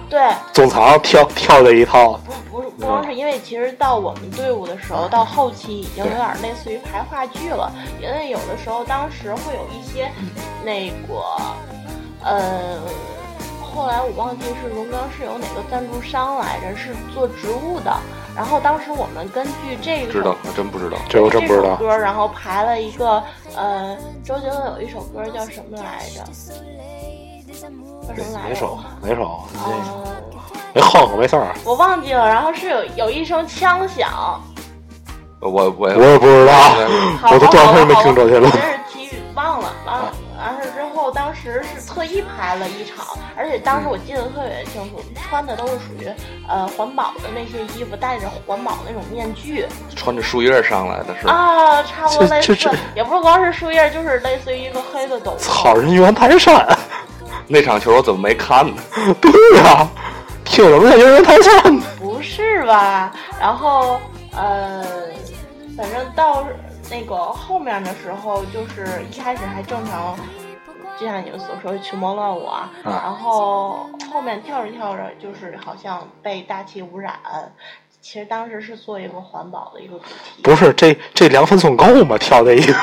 [0.10, 0.19] 对，
[0.52, 2.19] 中场跳跳这一套。
[2.26, 10.12] 不不不光是因为其实到我们队伍的时候，到后期已经有点类似于排话剧了，因为有的时候当时会有一些
[10.63, 11.24] 那个
[12.24, 12.80] 呃。
[13.72, 17.95] 后来我忘记是龙岗是有哪个赞助商来着，是做植物的。
[18.36, 20.98] 然后当时我们根据这个知道，我真不知道。
[21.08, 21.76] 这我真不知道。
[21.76, 23.24] 歌，然后排了一个
[23.56, 23.95] 呃，
[24.26, 26.26] 周杰伦有一首歌叫什么来着？
[27.54, 28.24] 叫什么来着？
[28.34, 28.80] 哪首？
[29.02, 29.44] 哪首？
[29.66, 30.16] 呃，
[30.74, 32.28] 没哼哼没事儿，我忘记了。
[32.28, 34.40] 然后是有有一声枪响，
[35.40, 36.54] 我我我也不知道，
[37.32, 38.58] 我都断片没听周杰伦我。
[38.58, 40.12] 真是体育忘了，完了。
[40.40, 46.10] 完事之后，当时是特意排了一场，而且当时我记得特别清楚，穿的都是属于
[46.48, 49.66] 呃环保的那些衣服，戴着环保那种面具
[49.98, 51.34] 穿着树叶上来的是吧？
[51.34, 55.82] 啊，差不多类似这这这，也不是光是树叶，就是类似于一个黑的斗操，篷。
[55.82, 56.66] 人猿泰山，
[57.52, 58.82] 那场球我怎么没看呢？
[59.20, 59.88] 对呀、
[60.46, 61.84] 挺什么叫人猿泰山呢？
[62.00, 63.12] 不是吧？
[63.40, 64.00] 然后
[64.36, 64.86] 呃，
[65.76, 66.46] 反正到
[66.92, 70.16] 那个后面的时候，就是一开始还正常，
[71.00, 77.14] 就像你们所说的群魔乱舞啊，啊然后后面跳着跳着，就是好像被大气污染。
[78.02, 82.16] 其实当时是做一个环保的一个主题，不是，这这凉分总够吗？
[82.18, 82.74] 跳这一个，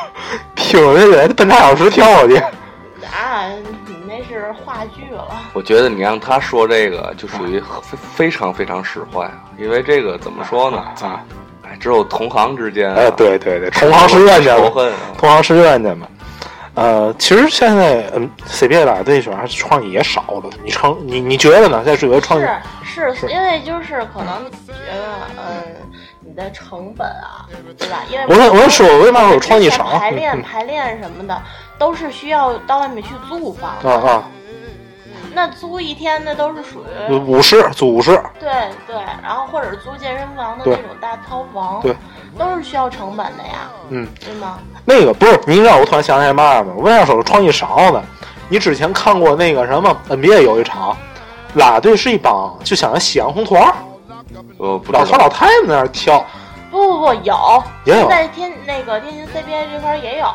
[0.56, 2.42] 挺着得半俩小时跳过去。
[3.02, 3.48] 啊，
[3.86, 5.26] 你那是话剧了。
[5.52, 9.44] 我觉得你让他说这个，就属于非非常非常使坏啊！
[9.58, 10.78] 因为这个怎么说呢？
[11.02, 11.24] 啊，
[11.64, 14.98] 哎，只有同行之间、啊，哎，对对对，同行是冤家嘛，仇恨啊！
[15.18, 16.06] 同行是冤家嘛。
[16.74, 20.50] 呃，其实现在嗯，CBA 啦队选创意也少了。
[20.64, 21.84] 你成你你觉得呢？
[21.84, 22.44] 在追求创意，
[22.84, 25.62] 是是，因为就是可能觉得，嗯，
[26.18, 27.46] 你的成本啊，
[27.78, 28.02] 对吧？
[28.10, 29.84] 因为我跟我跟说，为嘛有创意少？
[30.00, 31.40] 排练嗯排练什么的，
[31.78, 34.24] 都是需要到外面去租房嗯啊啊，
[35.32, 38.50] 那租一天那都是属于五室租五室，对
[38.86, 41.80] 对，然后或者租健身房的那种大套房。
[41.82, 41.94] 对
[42.36, 44.58] 都是需要成本的呀，嗯，对吗？
[44.84, 46.72] 那个不是，你让我突然想起来嘛吗？
[46.76, 48.02] 我为啥说创意少呢？
[48.48, 50.96] 你之前看过那个什么 NBA 有一场，
[51.54, 53.74] 啦啦队是一帮就像西洋红团儿，
[54.58, 55.28] 我不知老头老道。
[55.28, 56.24] 太太在那儿跳，
[56.72, 60.26] 不不不，有，也有在天那个天津 CBA 这块也有，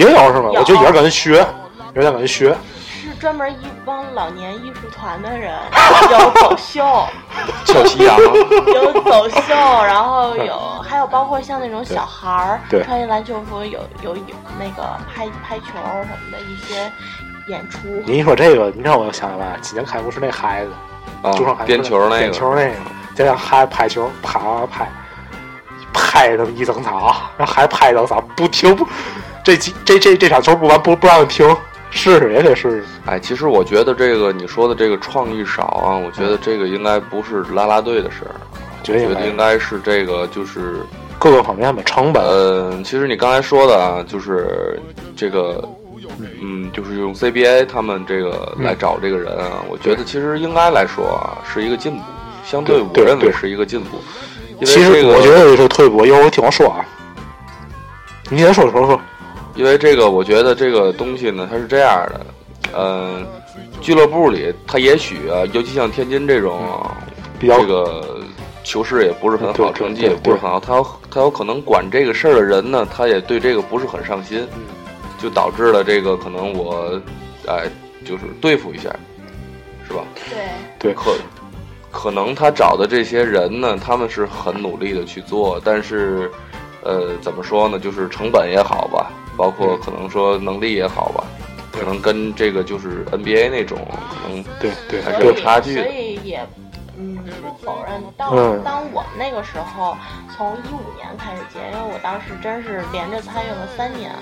[0.00, 0.48] 也有是吗？
[0.52, 1.46] 我觉得也是跟人学，
[1.94, 2.56] 有点感觉学。
[3.02, 5.54] 是专门一帮老年艺术团的人，
[6.10, 7.06] 有走秀，
[7.66, 12.82] 跳夕阳， 有走秀， 然后有还有包括像那种小孩儿对。
[12.84, 14.82] 穿一篮球服，有有有那个
[15.14, 16.90] 拍拍球什么的一些
[17.48, 17.78] 演出。
[18.06, 20.70] 你一说这个，你让我想起来，今年开幕式那孩子，
[21.22, 21.32] 啊
[21.66, 22.74] 边球那个，边球那个，
[23.14, 24.92] 再让孩子拍球，啪啪拍，
[25.92, 28.86] 拍他妈一整场，让孩子拍一整场，不停不，
[29.42, 31.48] 这几这这这场球不完不不让停，
[31.90, 32.84] 试试也得试试。
[33.06, 38.34] 哎，其实我觉得这个你说的这个创意少啊，我觉得这个应该不是拉拉队的事儿，
[38.82, 40.76] 觉得应该我觉得应该是这个就是
[41.18, 44.80] 各个方面吧，成本，嗯，其实你刚才说的啊，就是
[45.16, 45.66] 这个，
[46.40, 52.02] 嗯，就是用 CBA 他们这个嗯来找这个人啊，我觉得其实应该来说啊，是一个进步，
[52.44, 53.98] 相对我认为是一个进步。
[54.60, 56.04] 因其实为这个，我觉得也是退步。
[56.04, 56.84] 一会儿我听我说啊，
[58.28, 59.00] 你先说说说。
[59.54, 62.20] 因为这个，我觉得这个东西呢，它是这样的，
[62.76, 63.26] 嗯、
[63.80, 66.96] 俱乐部里他也许啊，尤其像天津这种啊
[67.38, 68.20] 比较这个
[68.62, 74.62] 球市也不是很好，成绩也不是很好，他他有可能管这个事儿的人呢，他也对这个不是很上心，嗯
[75.20, 76.98] 就导致了这个可能我，
[77.46, 77.68] 哎，
[78.06, 78.88] 就是对付一下，
[79.86, 80.02] 是吧？
[80.30, 80.38] 对，
[80.78, 81.14] 对可
[81.90, 86.30] 可能他找的这些人呢，他们是很努力的去做，但是，
[86.82, 87.78] 呃，怎么说呢？
[87.78, 89.10] 就是成本也好吧，
[89.40, 91.24] 包括可能说能力也好吧，
[91.72, 93.78] 可能跟这个就是 NBA 那种
[94.22, 96.46] 可能对对还是有差距所以也
[96.98, 98.62] 嗯不否认，当、嗯。
[98.62, 99.96] 当我们那个时候
[100.36, 104.12] 从一五年开始接，因为我当时真是连着参与了三年，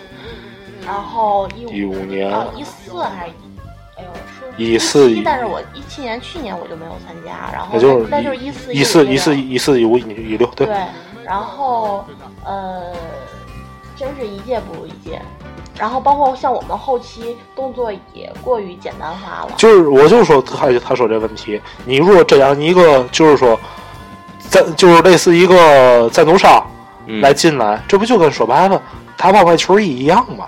[0.87, 3.59] 然后一五15年啊一四还是一
[3.99, 10.69] 哎呦是1417但是我一七年去年我就没有参加，然后那就是那就是一四一四一一四一四一五一六，对。
[10.69, 10.77] 对，
[11.25, 12.05] 然后
[12.45, 12.95] 呃，
[13.99, 15.21] 真是一届不如一届。
[15.79, 23.57] 然后包括像我们后期动作也过于简单化了，就是我就说他他说这问题，你如果这样一个就是说，
[24.51, 26.61] 赞就是类似一个赞助商
[27.07, 28.83] 嗯来进来，这不就跟说白了
[29.17, 30.47] 打泡泡球衣一样吗？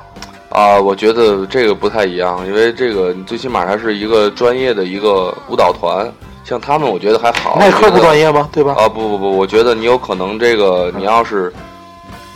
[0.49, 7.57] 啊，我觉得这个不太一样，因为这个你最起码它是一个专业的一个舞蹈团，像他们我觉得还好。
[7.57, 8.49] 耐克不专业业吗？
[8.51, 8.75] 对吧？
[8.77, 8.89] 啊？
[8.89, 11.53] 不不不，我觉得你有可能这个你要是。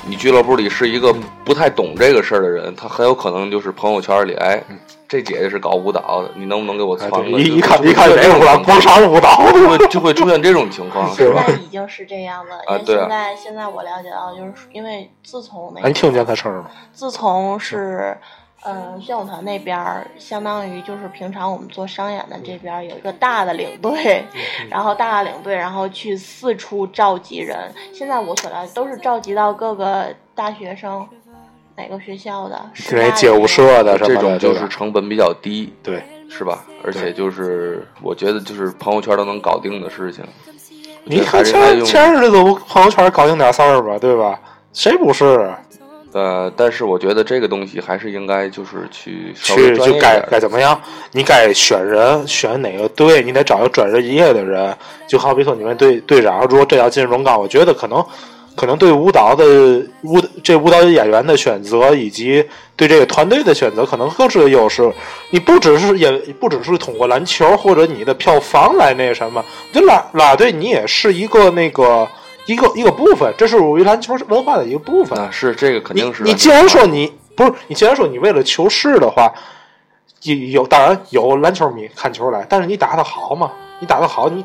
[0.07, 1.15] 你俱乐部里是一个
[1.45, 4.63] 不太懂这个事儿的人，他很有可能就是朋友圈里，哎，
[5.09, 7.31] 这姐姐是搞舞蹈的，你能不能给我传个？
[7.31, 11.43] 就一一看就一看这会出现这舞蹈广种情况场舞蹈，就会就会出现这种情况， 是吧？
[11.47, 16.71] 现在已经是这样了，因为现在、现在我了解到，就是因为自从那哎，个，你听见他声了吗？
[16.93, 18.19] 自从是，嗯，
[19.01, 24.25] 宣武团那边儿，相当于就是平常我们做商演的这边儿有一个大的领队，
[24.63, 27.57] 嗯然后大的领队，然后去四处召集人。
[27.93, 31.07] 现在我所了解都是召集到各个大学生，
[31.77, 36.03] 哪个学校的，是那师大街舞社的什这种就是成本比较低，对。
[36.27, 36.65] 是吧？
[36.83, 40.25] 而且就是我觉得就是朋友圈都能搞定的事情。
[41.05, 44.41] 你看前前日子都朋友圈搞定点事儿吧，对吧？
[44.73, 45.55] 谁不是？
[46.15, 50.81] 呃，但是我觉得这个东西还是应该就是去去就该该怎么样？
[51.11, 54.73] 你该选人，选哪个队，你得找个专业的人。
[55.09, 58.05] 就好比说你们队队长，如果真要进荣钢，我觉得可能
[58.55, 59.45] 可能对舞蹈的
[60.03, 62.45] 舞这舞蹈演员的选择，以及
[62.77, 64.89] 对这个团队的选择，可能更是个优势。
[65.31, 72.07] 你不只是也不只是通过篮球或者你的票房来那什么，我觉得啦啦队你也是一个那个
[72.47, 75.19] 一个一个部分，这是属于篮球文化的一个部分。
[75.19, 76.23] 啊，是这个肯定是。
[76.25, 79.33] 你既然说你不是，你既然说你为了求事的话，
[80.23, 83.51] 有有当然有篮球迷看球来，但是你打的好嘛？
[83.81, 84.45] 你打的好，你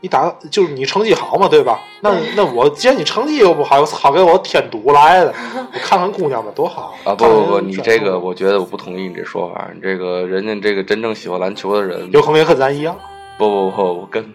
[0.00, 1.78] 你打得就是你成绩好嘛，对吧？
[2.00, 5.32] 那那我既然你成绩又不好，我操给我添堵来的，
[5.72, 9.68] 我看看姑娘们多好啊，不不不，你这个我觉得我不同意你这说法。
[9.74, 12.96] 你这个人家这个真正喜欢篮球的人，有可能也和咱一样，
[13.38, 14.34] 不不不，我跟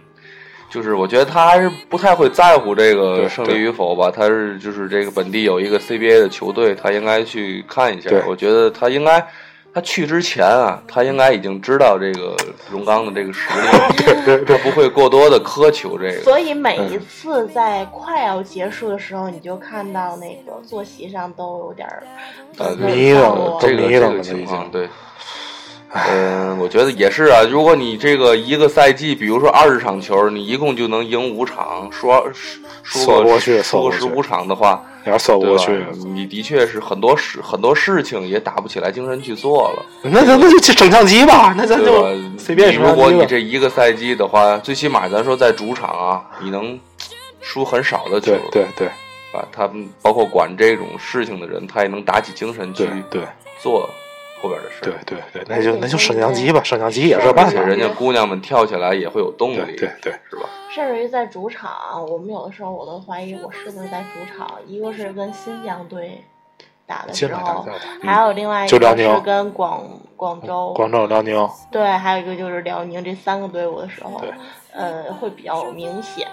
[0.69, 4.11] 就是我觉得他还是不太会在乎这个胜利与否吧。
[4.13, 8.09] 他是就是这个本地有一个 CBA 的球队，他应该去看一下。
[8.27, 9.25] 我觉得他应该。
[9.73, 12.35] 他去之前啊，他应该已经知道这个
[12.71, 16.21] 荣刚的这个实力，他不会过多的苛求这个。
[16.23, 22.01] 所以每一次在快要结束的时候，你就看到那个坐席上都有点儿
[22.57, 24.89] 呃都迷了这个这个情况，对，
[25.93, 27.41] 嗯，我觉得也是啊。
[27.49, 32.09] 如果你这个一个赛季，比如说二十场球，你一共就能赢五场，输
[32.83, 35.85] 输说不过输个十五场的话，有点说不过去。？
[36.05, 42.05] 你的确是很多事很多事情也打不起来精神去做了，那那那就去升降级吧，那咱就？
[42.37, 43.25] 随便你如果你。
[43.25, 46.77] 这一个赛季的话，最起码咱说在主场啊，你能
[47.39, 48.87] 输很少的球对，对对
[49.31, 53.21] 啊，他们包括管这种事情的人，他也能打起精神去对对
[53.61, 53.89] 做
[54.41, 54.81] 后边的事。
[54.81, 57.51] 对对对，那就那就升降机吧，升降机也是办法。
[57.51, 60.49] 而且人家姑娘们跳起来也会有动力，对对对是吧？
[60.69, 64.47] 甚至于在主场，我们有的时候我都怀疑我是不是在主场。
[64.67, 66.23] 一个是跟新疆队
[66.85, 67.65] 打的时候
[68.01, 69.83] 还有另外一个就辽宁是跟广
[70.15, 74.21] 广州，广州、辽宁，对，还有一个就是辽宁这三个队伍的时候，
[74.71, 76.27] 呃，会比较明显。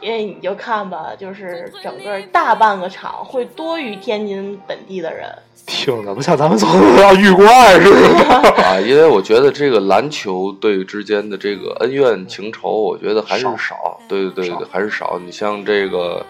[0.00, 5.28] 因为你就看吧，就是整个大半个场会多于天津本地的人。
[5.66, 8.08] 听着不像咱们从要遇怪似的。
[8.62, 14.00] 啊，因为我觉得这个篮球队之间的这个恩怨情仇，我觉得还是少少。
[14.08, 15.18] 对对对，还是少。
[15.24, 16.24] 你像这个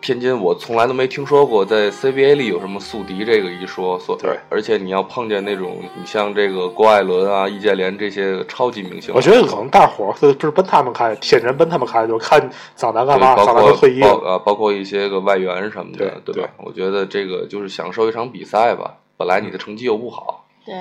[0.00, 3.98] 天津，我从来都没听说过在 CBA 里有什么宿敌这个一说。
[3.98, 14.08] 所对而且你要碰见那种，你像这个郭艾伦啊、易建联这些超级明星，我觉得可能大伙儿是不是奔他们开，天人奔他们开，就看张楠干，嘛，张楠包括都退役了。
[14.08, 16.50] 包啊，包括一些个外援什么的，对吧？
[16.58, 18.96] 我觉得这个就是享受一场比赛吧。
[19.16, 20.74] 本来你的成绩又不好，对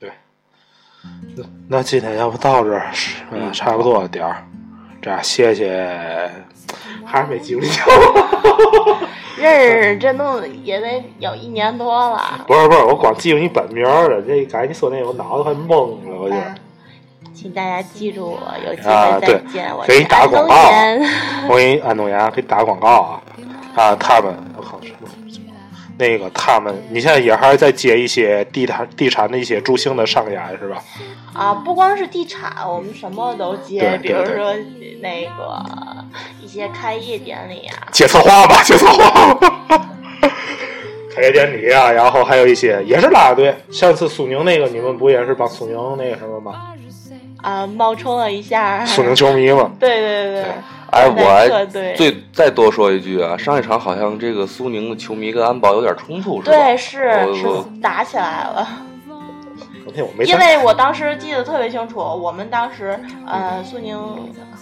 [0.00, 0.10] 对，
[1.68, 2.90] 那今天要不到这儿，
[3.30, 4.46] 嗯，嗯差不多点儿。
[5.02, 6.30] 这样，谢谢，
[7.04, 7.68] 还是没记住你。
[9.36, 12.44] 认识这弄也得有一年多了。
[12.46, 14.22] 不是不是，我光记住你本名儿了。
[14.22, 16.36] 这刚才你说那个，我脑子快懵了，我就。
[16.36, 16.54] 嗯
[17.34, 19.74] 请大家记住我，有机会再见。
[19.76, 20.54] 我给打广告。
[21.48, 23.22] 我给你安东阳给你打广告啊
[23.74, 23.96] 啊！
[23.96, 25.08] 他们我靠什么？
[26.02, 30.82] 那个他们，你现在也还是在接一些地产地产的一些助兴的商演是吧？
[31.32, 34.52] 啊，不光是地产，我们什么都接，比如说
[35.00, 35.64] 那个
[36.42, 39.88] 一些开业典礼啊，接策划吧，接策划吧。
[41.14, 43.54] 开业典礼啊，然后还有一些也是啦啦队。
[43.70, 46.62] 上次苏宁那个，你们不也是帮苏宁那个什么吗？
[47.42, 48.84] 啊，冒充了一下。
[48.84, 49.70] 苏宁球迷嘛。
[49.78, 50.52] 对对对对。
[50.92, 56.56] 哎，我还最再多说一句啊，上一场好像这个苏宁的球迷跟安保有点冲突，是吧？
[56.56, 57.10] 对是
[57.80, 58.68] 打起来了，
[60.24, 60.38] 因。
[60.38, 63.98] 为我当时记得特别清楚，我们当时呃苏宁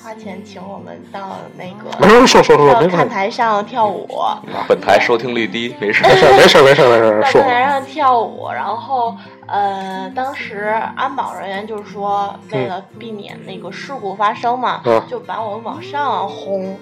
[0.02, 3.08] 花钱请我们到那没个事，说说说，到看。
[3.08, 4.08] 台上跳舞，
[4.68, 6.02] 本台收听率低，没事。
[6.04, 9.16] 没事没事没事没事，看台上跳舞，然后
[9.46, 16.78] 呃，当时安保人员就是说，为了避免那个事故发生嘛，嗯就把我们往上轰。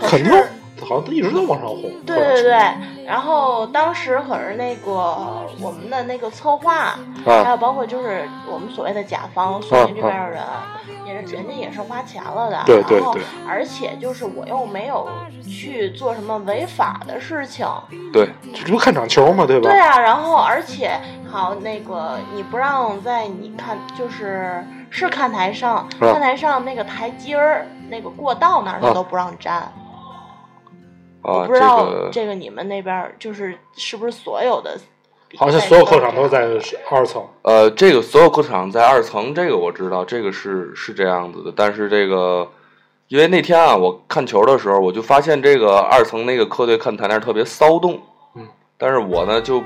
[0.00, 0.48] 可肯定是，
[0.86, 1.90] 好像一直在往上红。
[2.06, 2.58] 对对对，
[3.06, 4.92] 然后当时可是那个
[5.60, 10.42] 我们的那个策划，还啊有包括就是我们所谓的甲方索尼这边的人，
[11.06, 13.00] 也是人家也是花钱了的，然后对。
[13.00, 15.08] 对对而且就是我又没有
[15.42, 17.66] 去做什么违法的事情，
[18.12, 19.70] 对，这不看场球嘛，对吧？
[19.70, 20.98] 对啊，然后而且
[21.30, 29.72] 好那个你不让在你看就是是看台上，嗯看台上那个台阶儿那个过道那儿他嗯都不让站。
[31.28, 34.78] 啊，不知道个这个你们那边儿就是是不是所有的
[35.36, 35.60] 好像？
[35.60, 36.48] 所有客场都在
[36.90, 37.22] 二层。
[37.42, 41.52] 呃，这个所有客场在二层，这个我知道，这个是是这样子的。
[41.54, 42.48] 但是这个，
[43.08, 48.00] 因为那天啊，我看球的时候，我就发现这个二层那个客队看台那儿特别骚动。
[48.34, 48.46] 嗯，
[48.78, 49.62] 但是我呢就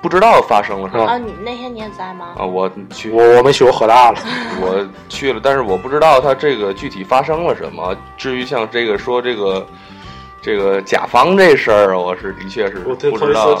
[0.00, 2.34] 不知道发生了什么啊，你那天你也在吗？
[2.38, 4.18] 啊，我去我我没去过河大了。
[4.60, 7.94] 我去了，但是我不知道他这个具体发生了什么。
[8.16, 9.66] 至于像这个说这个
[10.42, 13.56] 这个甲方这事儿，我是的确是不知道。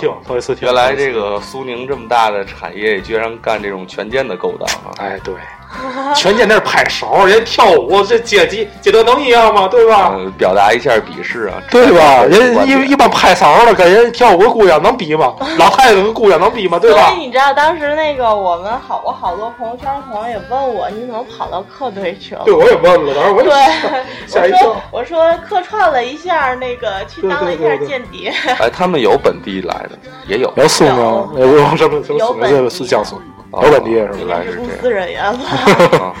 [0.60, 4.90] 原来这个苏宁这么大的产业，居然干这种权健的勾当啊！
[4.98, 5.32] 哎，对，
[6.14, 9.68] 全在那儿拍手，人家跳舞，这阶级阶德能一样吗？
[9.68, 10.12] 对吧？
[10.14, 12.24] 呃，表达一下鄙视啊，对吧？
[12.24, 15.34] 人一一般拍手的跟人跳舞的姑娘能比吗？
[15.58, 16.78] 老太太跟姑娘能比吗？
[16.78, 17.18] 对吧所以？
[17.26, 22.42] 你知道当时那个我们好，我好多朋友圈朋友也问我，你怎么跑到客队去了？
[22.44, 28.32] 对，我也问了，当时我也对，吓 一跳我说我说客串了一下，那个去当了一下对对对对间谍。
[28.58, 30.96] 哎，他们有本地来的，也有，有苏宁，
[31.38, 32.18] 有有什么什么苏宁？
[32.18, 33.20] 有本地这个是江苏，
[33.52, 34.16] 哦有本地是吧？
[34.18, 35.38] 原来是公这司人员了。
[35.90, 36.14] 样啊。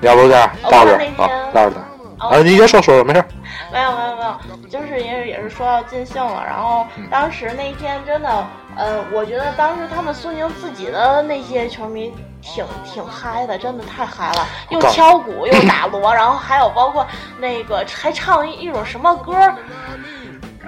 [0.00, 1.82] 要不这样哦到这儿那天啊，到这儿。
[2.20, 3.24] 哦啊，你先说说说，没事。
[3.72, 6.42] 没有没有没有，就是因为也是说要尽兴了。
[6.46, 17.06] 然后嗯当时那天真的，呃，我觉得当时他们苏宁自己的那些球迷挺挺嗨的，真的太嗨了，又敲鼓又打锣，然后还有包括
[17.38, 19.54] 那个还唱一一种什么歌儿，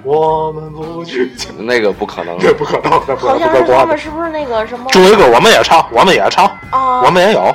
[0.02, 4.86] 我们不去， 那个不可能，这不可能，这不好像可能，他们是不是那个什么？
[4.90, 6.46] 朱伟哥，我们也唱，我们也唱。
[6.70, 7.54] 啊，我们也有。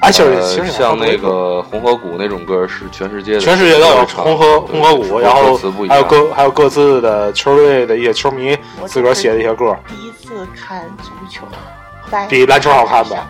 [0.00, 5.56] 哎，其实呃其实像那个红河谷那种歌是全世界的，全世界都有红河红河谷，然后
[5.88, 8.56] 还有各还有各自的球队的一些球迷
[8.86, 9.76] 自个儿写的一些歌。
[9.86, 11.46] 第一次看足球，
[12.28, 13.28] 比篮球好看吧？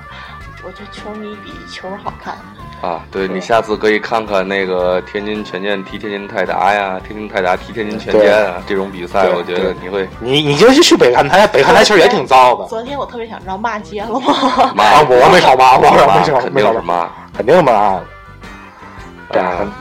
[0.64, 2.38] 我觉得球迷比球好看。
[2.83, 12.66] 啊，对对你下次可以看看那个天津权健踢天津泰达呀，天津泰达踢天津权健啊，这种比赛，我觉得你会你你就去北看台，北看台其实也挺糟的。
[12.66, 14.72] 昨天我特别想知道骂街了吗？
[14.74, 17.09] 骂啊我没少骂我没少肯没少定骂。
[17.37, 18.01] 肯定骂。
[19.30, 19.72] 这样啊，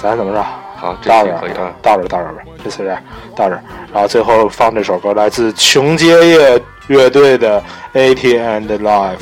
[0.00, 0.42] 咱怎么着？
[0.76, 1.72] 好，这到这儿可以啊。
[1.82, 3.02] 到这儿到这儿吧，这次这样
[3.34, 7.60] 到这儿，然后最后放这首歌，来自琼街乐乐队的
[7.94, 9.16] 《AT and Life》。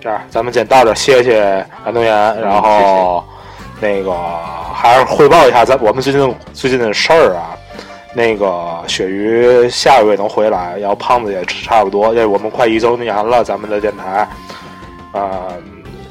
[0.00, 3.24] 这样，咱们先到这儿，谢谢安东岩，然后
[3.80, 4.14] 那个
[4.74, 7.56] 还是汇报一下咱我们最近最近的事儿啊。
[8.14, 14.26] 那个鳕鱼下个月能回来，然后胖子也差不多，因为我们快一周年了，咱们的电台，
[15.12, 15.52] 啊、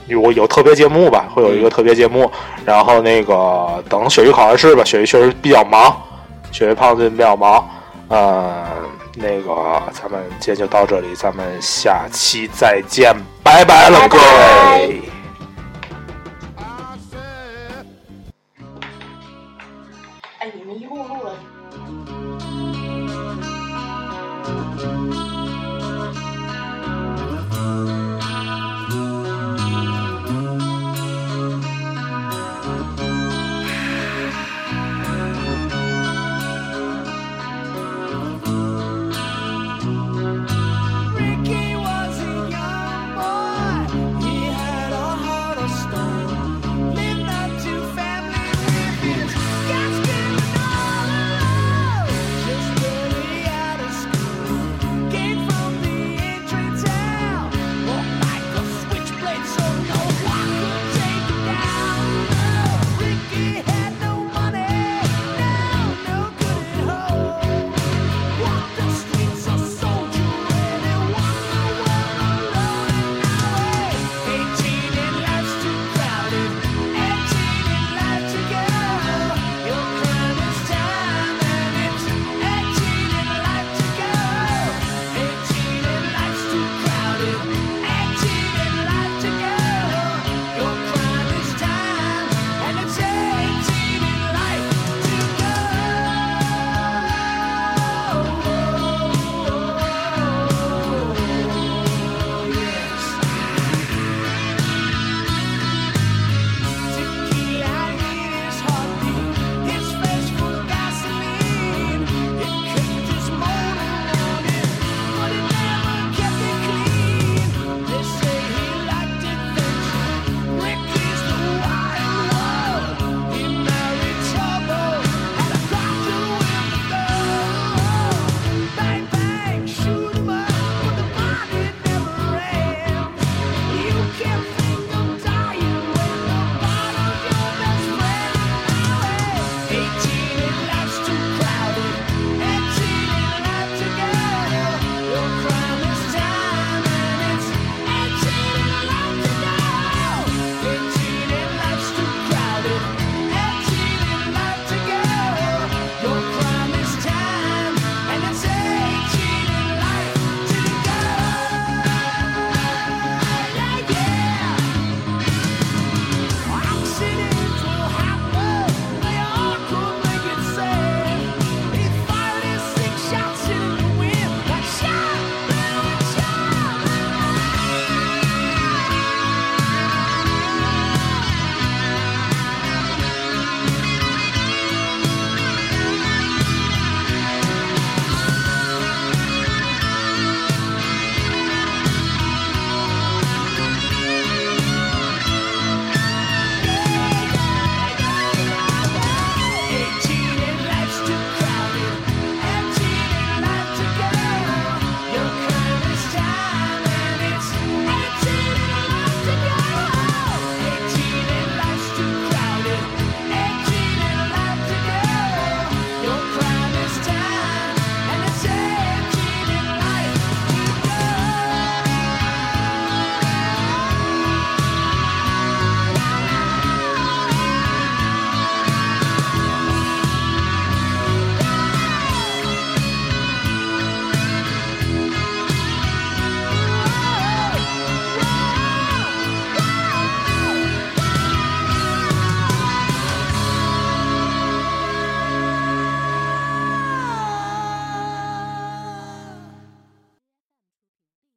[0.06, 2.32] 有有特别节目吧，会有一个特别节目，
[2.64, 5.92] 然后那个等鳕鱼考完试吧，鳕鱼确实比较忙，
[6.52, 7.68] 鳕鱼胖子比较忙，
[8.10, 8.68] 呃，
[9.16, 13.14] 那个咱们今天就到这里，咱们下期再见，
[13.48, 15.17] 拜拜了，拜拜各位。